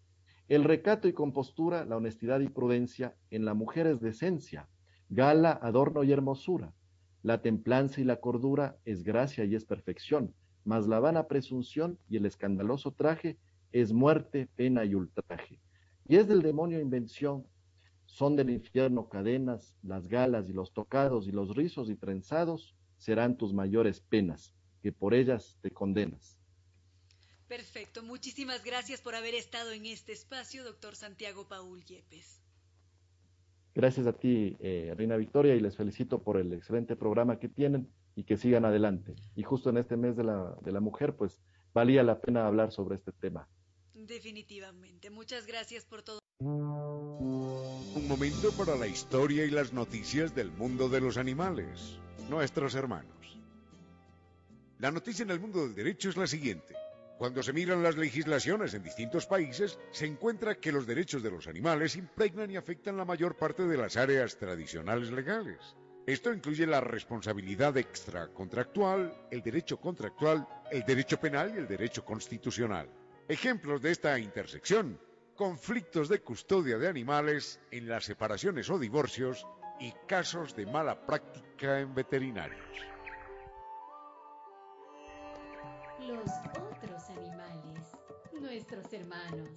[0.48, 4.68] el recato y compostura, la honestidad y prudencia en la mujer es decencia,
[5.08, 6.74] gala, adorno y hermosura.
[7.22, 12.16] La templanza y la cordura es gracia y es perfección, mas la vana presunción y
[12.16, 13.38] el escandaloso traje
[13.70, 15.60] es muerte, pena y ultraje.
[16.08, 17.46] Y es del demonio invención,
[18.06, 23.36] son del infierno cadenas, las galas y los tocados y los rizos y trenzados serán
[23.36, 24.52] tus mayores penas,
[24.82, 26.39] que por ellas te condenas.
[27.50, 32.40] Perfecto, muchísimas gracias por haber estado en este espacio, doctor Santiago Paul Yepes.
[33.74, 37.92] Gracias a ti, eh, Reina Victoria, y les felicito por el excelente programa que tienen
[38.14, 39.16] y que sigan adelante.
[39.34, 41.40] Y justo en este mes de la, de la mujer, pues
[41.74, 43.48] valía la pena hablar sobre este tema.
[43.94, 45.10] Definitivamente.
[45.10, 46.20] Muchas gracias por todo.
[46.38, 51.98] Un momento para la historia y las noticias del mundo de los animales,
[52.28, 53.40] nuestros hermanos.
[54.78, 56.76] La noticia en el mundo del derecho es la siguiente.
[57.20, 61.46] Cuando se miran las legislaciones en distintos países, se encuentra que los derechos de los
[61.48, 65.76] animales impregnan y afectan la mayor parte de las áreas tradicionales legales.
[66.06, 72.88] Esto incluye la responsabilidad extracontractual, el derecho contractual, el derecho penal y el derecho constitucional.
[73.28, 74.98] Ejemplos de esta intersección,
[75.36, 79.46] conflictos de custodia de animales en las separaciones o divorcios
[79.78, 82.64] y casos de mala práctica en veterinarios.
[88.92, 89.50] Hermanos.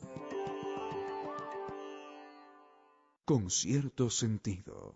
[3.25, 4.95] Con cierto sentido.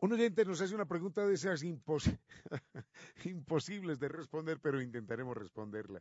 [0.00, 2.04] Un oyente nos hace una pregunta de esas impos
[3.24, 6.00] imposibles de responder, pero intentaremos responderla.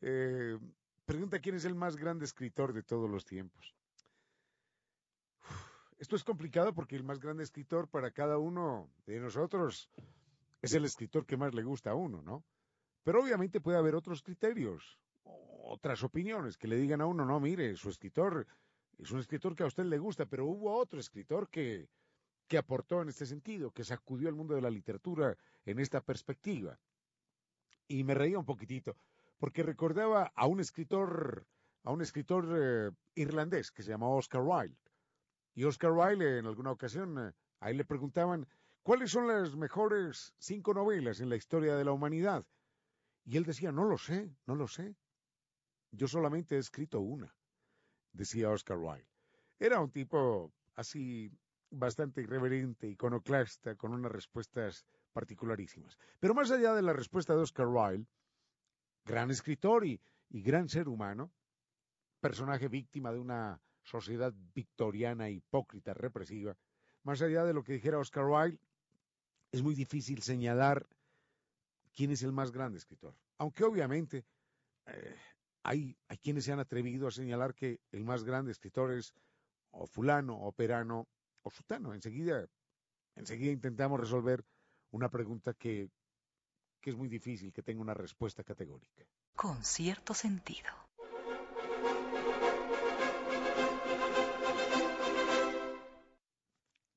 [0.00, 0.58] Eh,
[1.04, 3.74] pregunta quién es el más grande escritor de todos los tiempos.
[5.98, 9.90] Esto es complicado porque el más grande escritor para cada uno de nosotros
[10.62, 12.44] es el escritor que más le gusta a uno, ¿no?
[13.04, 17.76] Pero obviamente puede haber otros criterios, otras opiniones que le digan a uno, no, mire,
[17.76, 18.46] su escritor
[18.98, 21.88] es un escritor que a usted le gusta, pero hubo otro escritor que,
[22.48, 26.78] que aportó en este sentido, que sacudió al mundo de la literatura en esta perspectiva.
[27.88, 28.96] Y me reía un poquitito,
[29.38, 31.46] porque recordaba a un escritor,
[31.84, 34.76] a un escritor eh, irlandés que se llamaba Oscar Wilde.
[35.54, 38.46] Y Oscar Wilde en alguna ocasión, eh, ahí le preguntaban,
[38.86, 42.46] ¿cuáles son las mejores cinco novelas en la historia de la humanidad?
[43.24, 44.94] Y él decía, no lo sé, no lo sé.
[45.90, 47.34] Yo solamente he escrito una,
[48.12, 49.08] decía Oscar Wilde.
[49.58, 51.32] Era un tipo así
[51.68, 55.98] bastante irreverente, iconoclasta, con unas respuestas particularísimas.
[56.20, 58.06] Pero más allá de la respuesta de Oscar Wilde,
[59.04, 61.32] gran escritor y, y gran ser humano,
[62.20, 66.56] personaje víctima de una sociedad victoriana hipócrita, represiva,
[67.02, 68.60] más allá de lo que dijera Oscar Wilde,
[69.56, 70.86] es muy difícil señalar
[71.94, 73.14] quién es el más grande escritor.
[73.38, 74.24] Aunque obviamente
[74.86, 75.16] eh,
[75.62, 79.14] hay, hay quienes se han atrevido a señalar que el más grande escritor es
[79.70, 81.08] o fulano o perano
[81.42, 81.94] o sutano.
[81.94, 82.46] Enseguida,
[83.14, 84.44] enseguida intentamos resolver
[84.90, 85.90] una pregunta que,
[86.80, 89.04] que es muy difícil que tenga una respuesta categórica.
[89.34, 90.85] Con cierto sentido.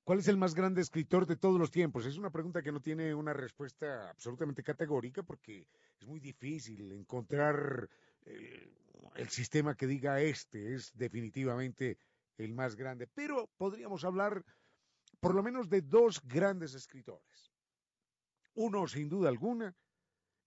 [0.09, 2.03] ¿Cuál es el más grande escritor de todos los tiempos?
[2.07, 5.67] Es una pregunta que no tiene una respuesta absolutamente categórica porque
[5.99, 7.87] es muy difícil encontrar
[8.25, 8.75] el,
[9.13, 11.99] el sistema que diga este es definitivamente
[12.39, 13.05] el más grande.
[13.05, 14.43] Pero podríamos hablar
[15.19, 17.53] por lo menos de dos grandes escritores.
[18.55, 19.75] Uno, sin duda alguna,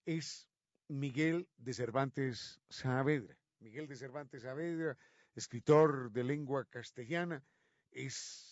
[0.05, 0.49] es
[0.89, 3.39] Miguel de Cervantes Saavedra.
[3.61, 4.99] Miguel de Cervantes Saavedra,
[5.37, 7.45] escritor de lengua castellana,
[7.93, 8.52] es,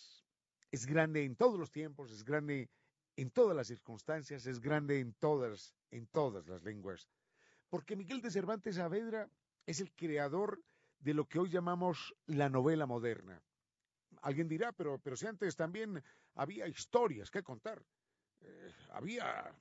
[0.71, 2.69] es grande en todos los tiempos, es grande
[3.17, 7.09] en todas las circunstancias, es grande en todas, en todas las lenguas.
[7.69, 9.29] Porque Miguel de Cervantes Saavedra
[9.65, 10.63] es el creador
[10.99, 13.41] de lo que hoy llamamos la novela moderna.
[14.21, 16.03] Alguien dirá, pero, pero si antes también
[16.35, 17.83] había historias que contar,
[18.41, 19.55] eh, había,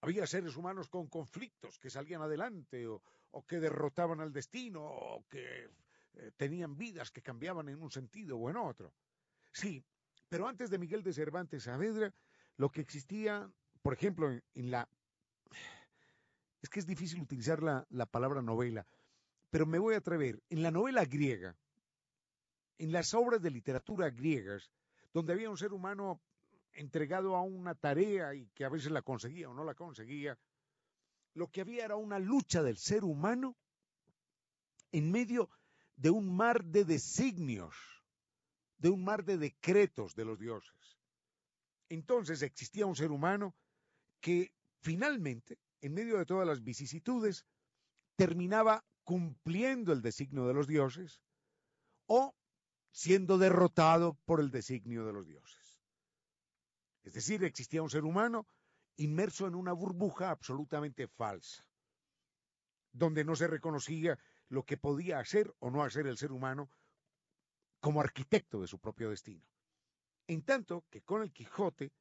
[0.00, 5.26] había seres humanos con conflictos que salían adelante o, o que derrotaban al destino o
[5.28, 5.68] que
[6.14, 8.94] eh, tenían vidas que cambiaban en un sentido o en otro.
[9.52, 9.84] Sí,
[10.30, 12.14] pero antes de Miguel de Cervantes Saavedra,
[12.56, 13.50] lo que existía,
[13.82, 14.88] por ejemplo, en, la...
[16.62, 18.86] Es que es difícil utilizar la, la palabra novela,
[19.50, 20.40] pero me voy a atrever.
[20.48, 21.56] En la novela griega,
[22.78, 24.70] en las obras de literatura griegas,
[25.12, 26.22] donde había un ser humano
[26.74, 30.38] entregado a una tarea y que a veces la conseguía o no la conseguía,
[31.34, 33.56] lo que había era una lucha del ser humano
[34.92, 35.50] en medio
[35.96, 37.74] de un mar de designios,
[38.80, 40.98] de un mar de decretos de los dioses.
[41.88, 43.54] Entonces existía un ser humano
[44.20, 47.46] que finalmente, en medio de todas las vicisitudes,
[48.16, 51.20] terminaba cumpliendo el designio de los dioses
[52.06, 52.34] o
[52.90, 55.80] siendo derrotado por el designio de los dioses.
[57.02, 58.46] Es decir, existía un ser humano
[58.96, 61.64] inmerso en una burbuja absolutamente falsa,
[62.92, 66.70] donde no se reconocía lo que podía hacer o no hacer el ser humano
[67.80, 69.44] como arquitecto de su propio destino.
[70.26, 71.92] En tanto que con el Quijote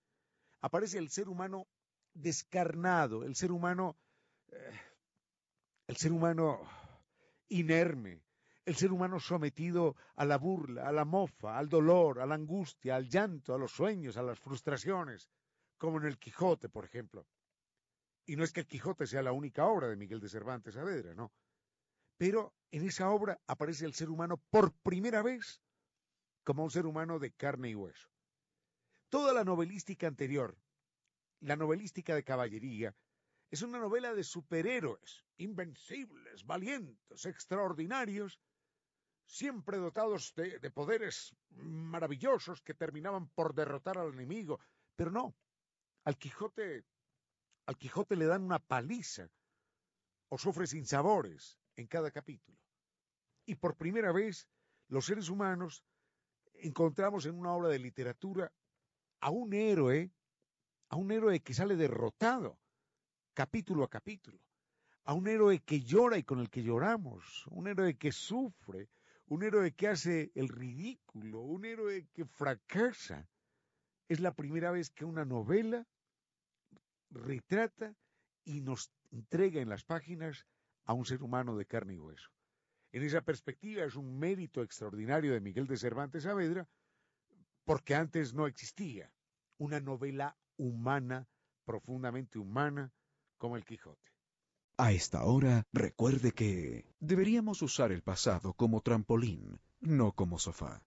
[0.61, 1.67] aparece el ser humano
[2.13, 3.97] descarnado, el ser humano,
[4.51, 4.79] eh,
[5.87, 6.61] el ser humano
[7.47, 8.21] inerme,
[8.65, 12.95] el ser humano sometido a la burla, a la mofa, al dolor, a la angustia,
[12.95, 15.29] al llanto, a los sueños, a las frustraciones,
[15.77, 17.25] como en el Quijote, por ejemplo.
[18.25, 21.15] Y no es que el Quijote sea la única obra de Miguel de Cervantes Saavedra,
[21.15, 21.31] no.
[22.17, 25.61] Pero en esa obra aparece el ser humano por primera vez
[26.43, 28.09] como un ser humano de carne y hueso.
[29.09, 30.57] Toda la novelística anterior,
[31.41, 32.95] la novelística de caballería,
[33.49, 38.39] es una novela de superhéroes, invencibles, valientes, extraordinarios,
[39.25, 44.59] siempre dotados de, de, poderes maravillosos que terminaban por derrotar al enemigo.
[44.95, 45.35] Pero no,
[46.03, 46.85] al Quijote,
[47.65, 49.29] al Quijote le dan una paliza
[50.29, 52.59] o sufre sinsabores en cada capítulo.
[53.45, 54.47] Y por primera vez,
[54.87, 55.83] los seres humanos
[56.61, 58.51] encontramos en una obra de literatura
[59.21, 60.11] a un héroe,
[60.89, 62.59] a un héroe que sale derrotado,
[63.33, 64.39] capítulo a capítulo,
[65.03, 68.89] a un héroe que llora y con el que lloramos, un héroe que sufre,
[69.27, 73.27] un héroe que hace el ridículo, un héroe que fracasa.
[74.07, 75.85] Es la primera vez que una novela
[77.11, 77.95] retrata
[78.43, 80.45] y nos entrega en las páginas
[80.85, 82.29] a un ser humano de carne y hueso.
[82.91, 86.67] En esa perspectiva es un mérito extraordinario de Miguel de Cervantes Saavedra,
[87.63, 89.13] porque antes no existía
[89.57, 91.27] una novela humana,
[91.65, 92.91] profundamente humana,
[93.37, 94.09] como el Quijote.
[94.77, 100.81] A esta hora, recuerde que deberíamos usar el pasado como trampolín, no como sofá.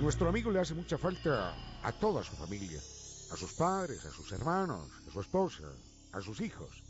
[0.00, 4.30] Nuestro amigo le hace mucha falta a toda su familia, a sus padres, a sus
[4.32, 5.64] hermanos, a su esposa,
[6.12, 6.87] a sus hijos.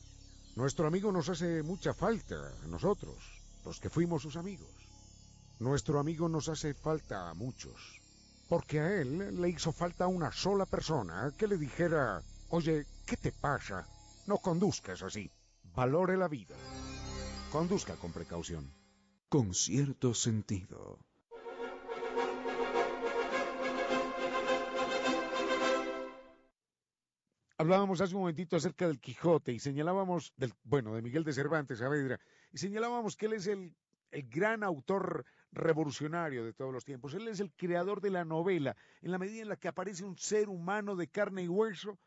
[0.58, 3.14] Nuestro amigo nos hace mucha falta a nosotros,
[3.64, 4.74] los que fuimos sus amigos.
[5.60, 8.00] Nuestro amigo nos hace falta a muchos,
[8.48, 13.30] porque a él le hizo falta una sola persona que le dijera, oye, ¿qué te
[13.30, 13.86] pasa?
[14.26, 15.30] No conduzcas así.
[15.76, 16.56] Valore la vida.
[17.52, 18.68] Conduzca con precaución.
[19.28, 20.98] Con cierto sentido.
[27.60, 31.78] Hablábamos hace un momentito acerca del Quijote y señalábamos, del, bueno, de Miguel de Cervantes
[31.78, 32.20] Saavedra,
[32.52, 33.74] y señalábamos que él es el,
[34.12, 37.14] el gran autor revolucionario de todos los tiempos.
[37.14, 40.16] Él es el creador de la novela, en la medida en la que aparece un
[40.16, 41.98] ser humano de carne y hueso,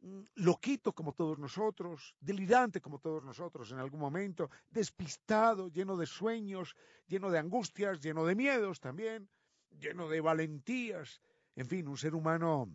[0.00, 6.06] mm, loquito como todos nosotros, delirante como todos nosotros en algún momento, despistado, lleno de
[6.06, 6.76] sueños,
[7.08, 9.28] lleno de angustias, lleno de miedos también,
[9.76, 11.20] lleno de valentías,
[11.56, 12.70] en fin, un ser humano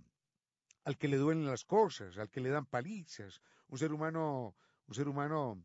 [0.85, 4.55] al que le duelen las cosas, al que le dan palizas, un ser humano,
[4.87, 5.63] un ser humano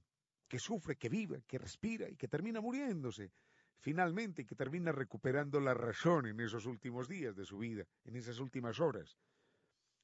[0.48, 3.30] que sufre, que vive, que respira y que termina muriéndose,
[3.78, 8.40] finalmente, que termina recuperando la razón en esos últimos días de su vida, en esas
[8.40, 9.18] últimas horas.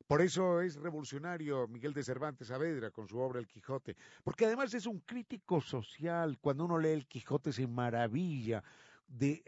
[0.06, 4.72] Por eso es revolucionario Miguel de Cervantes Saavedra con su obra El Quijote, porque además
[4.74, 6.38] es un crítico social.
[6.38, 8.62] Cuando uno lee El Quijote se maravilla
[9.08, 9.42] de,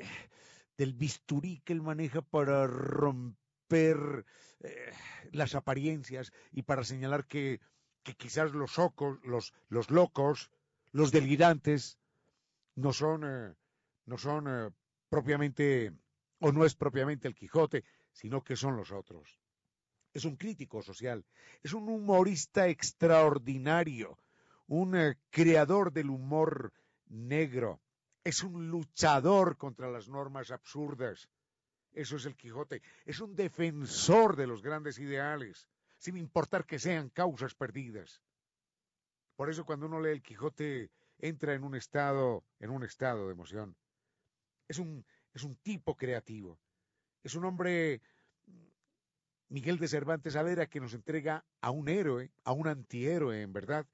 [0.77, 3.38] del bisturí que él maneja para romper
[3.70, 4.93] eh,
[5.32, 7.61] las apariencias y para señalar que,
[8.16, 10.51] quizás los, ocos, los, locos,
[10.93, 11.99] los delirantes,
[12.74, 13.55] no son, eh,
[14.07, 14.70] no son eh,
[15.09, 15.93] propiamente,
[16.40, 19.39] o no es propiamente el Quijote, sino que son los otros.
[20.12, 21.24] Es un crítico social,
[21.62, 24.19] es un humorista extraordinario,
[24.66, 26.73] un creador del humor
[27.07, 27.81] negro,
[28.24, 31.28] es un luchador contra las normas absurdas,
[31.99, 32.81] eso es el Quijote.
[33.05, 35.69] Es un defensor de los grandes ideales,
[35.99, 38.23] sin importar que sean causas perdidas.
[39.35, 43.33] Por eso cuando uno lee el Quijote entra en un estado, en un estado de
[43.33, 43.77] emoción.
[44.69, 45.05] Es un,
[45.35, 46.61] es un tipo creativo.
[47.25, 48.01] Es un hombre,
[49.49, 53.89] Miguel de Cervantes Saavedra, que nos entrega a un héroe, a un antihéroe, en verdad,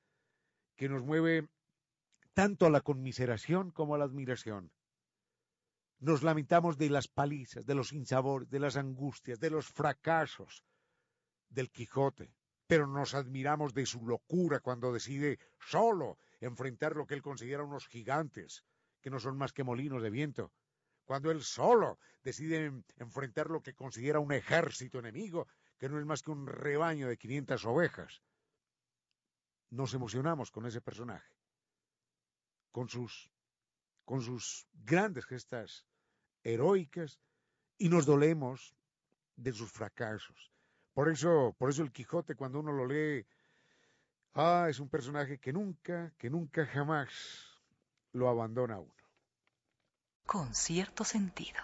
[0.77, 1.49] que nos mueve
[2.35, 4.74] tanto a la conmiseración como a la admiración.
[6.05, 10.63] Nos lamentamos de las palizas, de los insabores, de las angustias, de los fracasos
[11.49, 12.31] del Quijote,
[12.67, 17.87] pero nos admiramos de su locura cuando decide solo enfrentar lo que él considera unos
[17.87, 18.65] gigantes,
[19.01, 20.53] que no son más que molinos de viento,
[21.07, 25.49] cuando él solo decide enfrentar lo que considera un ejército enemigo,
[25.79, 28.23] que no es más que un rebaño de 500 ovejas.
[29.71, 31.35] Nos emocionamos con ese personaje,
[32.73, 33.33] con sus,
[34.05, 35.87] con sus grandes gestas
[36.45, 37.19] heroicas
[37.79, 38.77] y nos dolemos
[39.37, 40.53] de sus fracasos.
[40.93, 43.27] Por eso, por eso el Quijote cuando uno lo lee,
[44.35, 47.11] ah, es un personaje que nunca, que nunca jamás
[48.13, 48.95] lo abandona uno.
[50.25, 51.61] Con cierto sentido.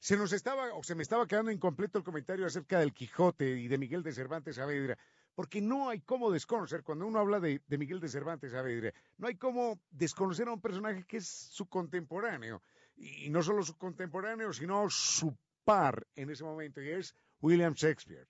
[0.00, 3.68] Se nos estaba, o se me estaba quedando incompleto el comentario acerca del Quijote y
[3.68, 4.98] de Miguel de Cervantes Saavedra,
[5.34, 9.36] porque no hay cómo desconocer, cuando uno habla de, Miguel de Cervantes Saavedra, no hay
[9.36, 12.62] cómo desconocer a un personaje que es su contemporáneo,
[12.96, 18.28] y no solo su contemporáneo, sino su par en ese momento, y es William Shakespeare.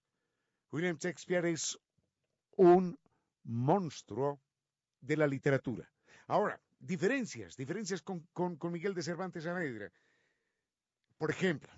[0.71, 1.79] William Shakespeare es
[2.57, 2.99] un
[3.45, 4.41] monstruo
[5.01, 5.91] de la literatura.
[6.27, 9.93] Ahora, diferencias, diferencias con, con Miguel de Cervantes Saavedra.
[11.19, 11.71] Por ejemplo,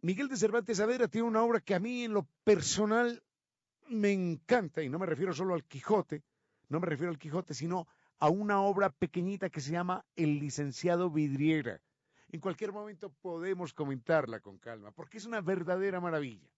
[0.00, 3.22] Miguel de Cervantes Saavedra tiene una obra que a mí en lo personal
[3.90, 6.22] me encanta, y no me refiero solo al Quijote,
[6.68, 7.86] no me refiero al Quijote, sino
[8.18, 11.80] a una obra pequeñita que se llama El licenciado Vidriera.
[12.28, 16.48] En cualquier momento podemos comentarla con calma, porque es una verdadera maravilla.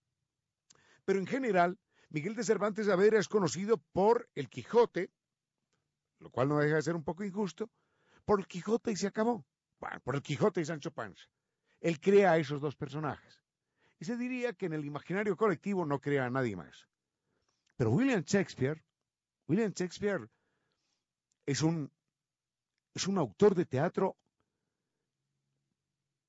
[1.05, 1.79] Pero en general,
[2.11, 5.11] Miguel de Cervantes Saavedra es conocido por el Quijote,
[6.19, 7.71] lo cual no deja de ser un poco injusto,
[8.25, 9.47] por el Quijote y se acabó.
[9.81, 11.25] Bueno, por el Quijote y Sancho Panza.
[11.81, 13.43] Él crea a esos dos personajes.
[13.99, 16.87] Y se diría que en el imaginario colectivo no crea a nadie más.
[17.83, 18.81] Pero William Shakespeare,
[19.49, 20.31] William Shakespeare
[21.45, 21.91] es un,
[22.95, 24.17] es un autor de teatro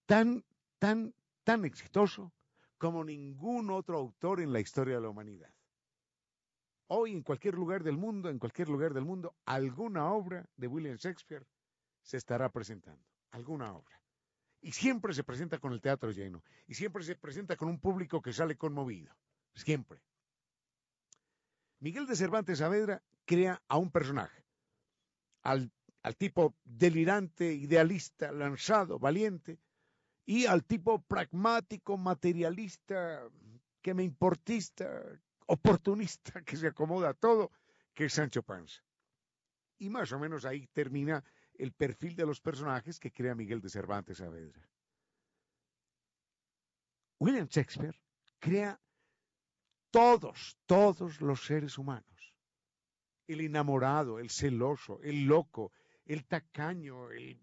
[0.07, 0.43] tan,
[0.79, 1.13] tan,
[1.43, 2.33] tan exitoso
[2.79, 5.53] como ningún otro autor en la historia de la humanidad.
[6.87, 10.97] Hoy en cualquier lugar del mundo, en cualquier lugar del mundo, alguna obra de William
[10.97, 11.45] Shakespeare
[12.01, 14.01] se estará presentando, alguna obra.
[14.59, 16.43] Y siempre se presenta con el teatro lleno.
[16.65, 19.15] Y siempre se presenta con un público que sale conmovido.
[19.53, 20.01] Siempre.
[21.83, 24.45] Miguel de Cervantes Saavedra crea a un personaje.
[25.41, 25.69] Al,
[26.17, 29.59] tipo delirante, idealista, lanzado, valiente.
[30.25, 33.29] Y al tipo pragmático, materialista,
[33.81, 34.87] que me importista,
[35.45, 37.51] oportunista, que se acomoda a todo,
[37.93, 38.81] que es Sancho Panza.
[39.77, 41.21] Y más o menos ahí termina
[41.55, 44.69] el perfil de los personajes que crea Miguel de Cervantes Saavedra.
[47.19, 47.99] William Shakespeare
[48.39, 48.79] crea
[49.93, 52.33] todos, todos los seres humanos.
[53.27, 55.71] El enamorado, el celoso, el loco,
[56.05, 57.37] el tacaño, el,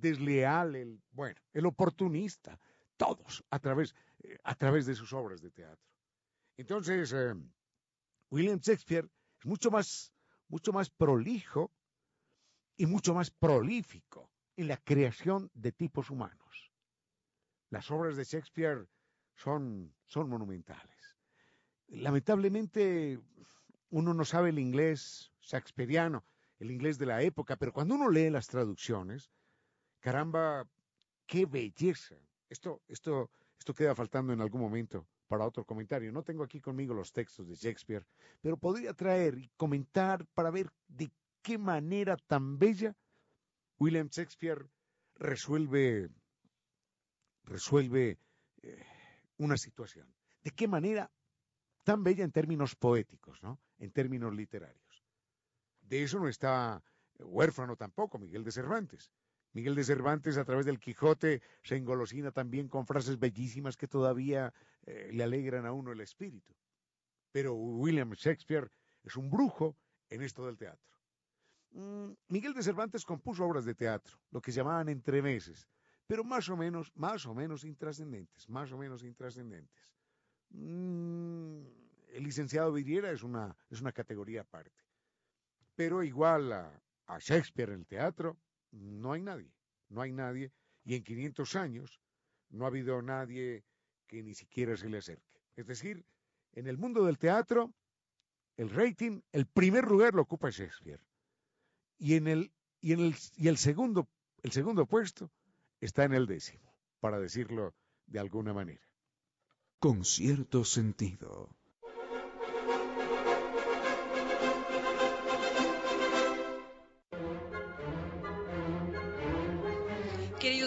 [0.00, 2.58] desleal, el, bueno, el oportunista,
[2.96, 5.86] todos a través, eh, a través de sus obras de teatro.
[6.56, 7.34] Entonces, eh,
[8.30, 9.06] William Shakespeare
[9.38, 10.14] es mucho más,
[10.48, 11.70] mucho más prolijo
[12.78, 16.72] y mucho más prolífico en la creación de tipos humanos.
[17.68, 18.88] Las obras de Shakespeare
[19.34, 20.95] son, son monumentales.
[21.88, 23.20] Lamentablemente,
[23.90, 26.24] uno no sabe el inglés shakespeariano,
[26.58, 29.30] el inglés de la época, pero cuando uno lee las traducciones,
[30.00, 30.68] caramba,
[31.26, 32.16] qué belleza.
[32.48, 36.12] Esto, esto, esto queda faltando en algún momento para otro comentario.
[36.12, 38.06] No tengo aquí conmigo los textos de Shakespeare,
[38.40, 41.10] pero podría traer y comentar para ver de
[41.42, 42.96] qué manera tan bella
[43.78, 44.66] William Shakespeare
[45.16, 46.08] resuelve,
[47.44, 48.18] resuelve
[48.62, 48.86] eh,
[49.38, 50.12] una situación.
[50.42, 51.10] De qué manera
[51.86, 53.60] tan bella en términos poéticos, ¿no?
[53.78, 55.04] En términos literarios.
[55.82, 56.82] De eso no está
[57.20, 59.12] huérfano tampoco Miguel de Cervantes.
[59.52, 64.52] Miguel de Cervantes a través del Quijote se engolosina también con frases bellísimas que todavía
[64.84, 66.52] eh, le alegran a uno el espíritu.
[67.30, 68.68] Pero William Shakespeare
[69.04, 69.76] es un brujo
[70.10, 70.92] en esto del teatro.
[71.70, 75.68] Mm, Miguel de Cervantes compuso obras de teatro, lo que llamaban entremeses,
[76.08, 79.86] pero más o menos, más o menos intrascendentes, más o menos intrascendentes.
[80.50, 81.75] Mm,
[82.16, 84.82] el licenciado Viriera es una, es una categoría aparte.
[85.74, 86.82] Pero igual a,
[87.20, 88.38] Shakespeare en el teatro,
[88.72, 89.52] no hay nadie,
[89.90, 90.50] no hay nadie,
[90.84, 92.00] y en 500 años
[92.48, 93.64] no ha habido nadie
[94.06, 95.40] que ni siquiera se le acerque.
[95.54, 96.04] Es decir,
[96.52, 97.72] en el mundo del teatro,
[98.56, 101.00] el rating, el primer lugar lo ocupa Shakespeare.
[101.98, 104.08] Y en el, y en el, y el segundo,
[104.42, 105.30] el segundo puesto
[105.80, 107.74] está en el décimo, para decirlo
[108.06, 108.88] de alguna manera.
[109.78, 111.54] Con cierto sentido.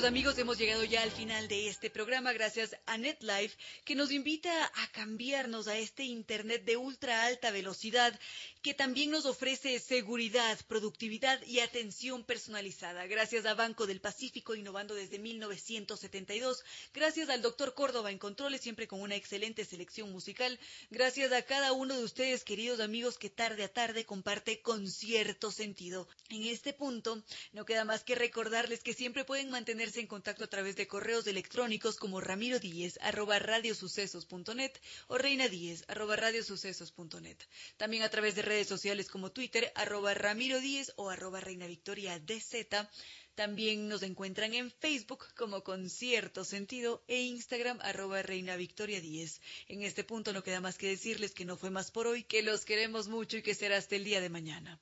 [0.10, 3.56] Amigos, hemos llegado ya al final de este programa gracias a NetLife
[3.86, 8.20] que nos invita a cambiarnos a este Internet de ultra alta velocidad
[8.64, 13.06] que también nos ofrece seguridad, productividad y atención personalizada.
[13.08, 16.66] Gracias a Banco del Pacífico, innovando desde 1972.
[16.94, 20.60] Gracias al doctor Córdoba en Controles, siempre con una excelente selección musical.
[20.90, 25.52] Gracias a cada uno de ustedes, queridos amigos, que tarde a tarde comparte con cierto
[25.52, 26.08] sentido.
[26.30, 27.24] En este punto,
[27.54, 31.28] no queda más que recordarles que siempre pueden mantenerse en contacto a través de correos
[31.28, 34.74] electrónicos como ramiro díez radiosucesos.net
[35.08, 37.38] o reina díez radiosucesos.net.
[37.78, 42.20] También a través de redes sociales como Twitter, arroba Ramiro Díez o arroba Reina Victoria
[42.20, 42.88] DZ.
[43.36, 49.42] También nos encuentran en Facebook como Concierto Sentido e Instagram arroba Reina Victoria 10.
[49.70, 52.42] En este punto no queda más que decirles que no fue más por hoy, que
[52.42, 54.82] los queremos mucho y que será hasta el día de mañana.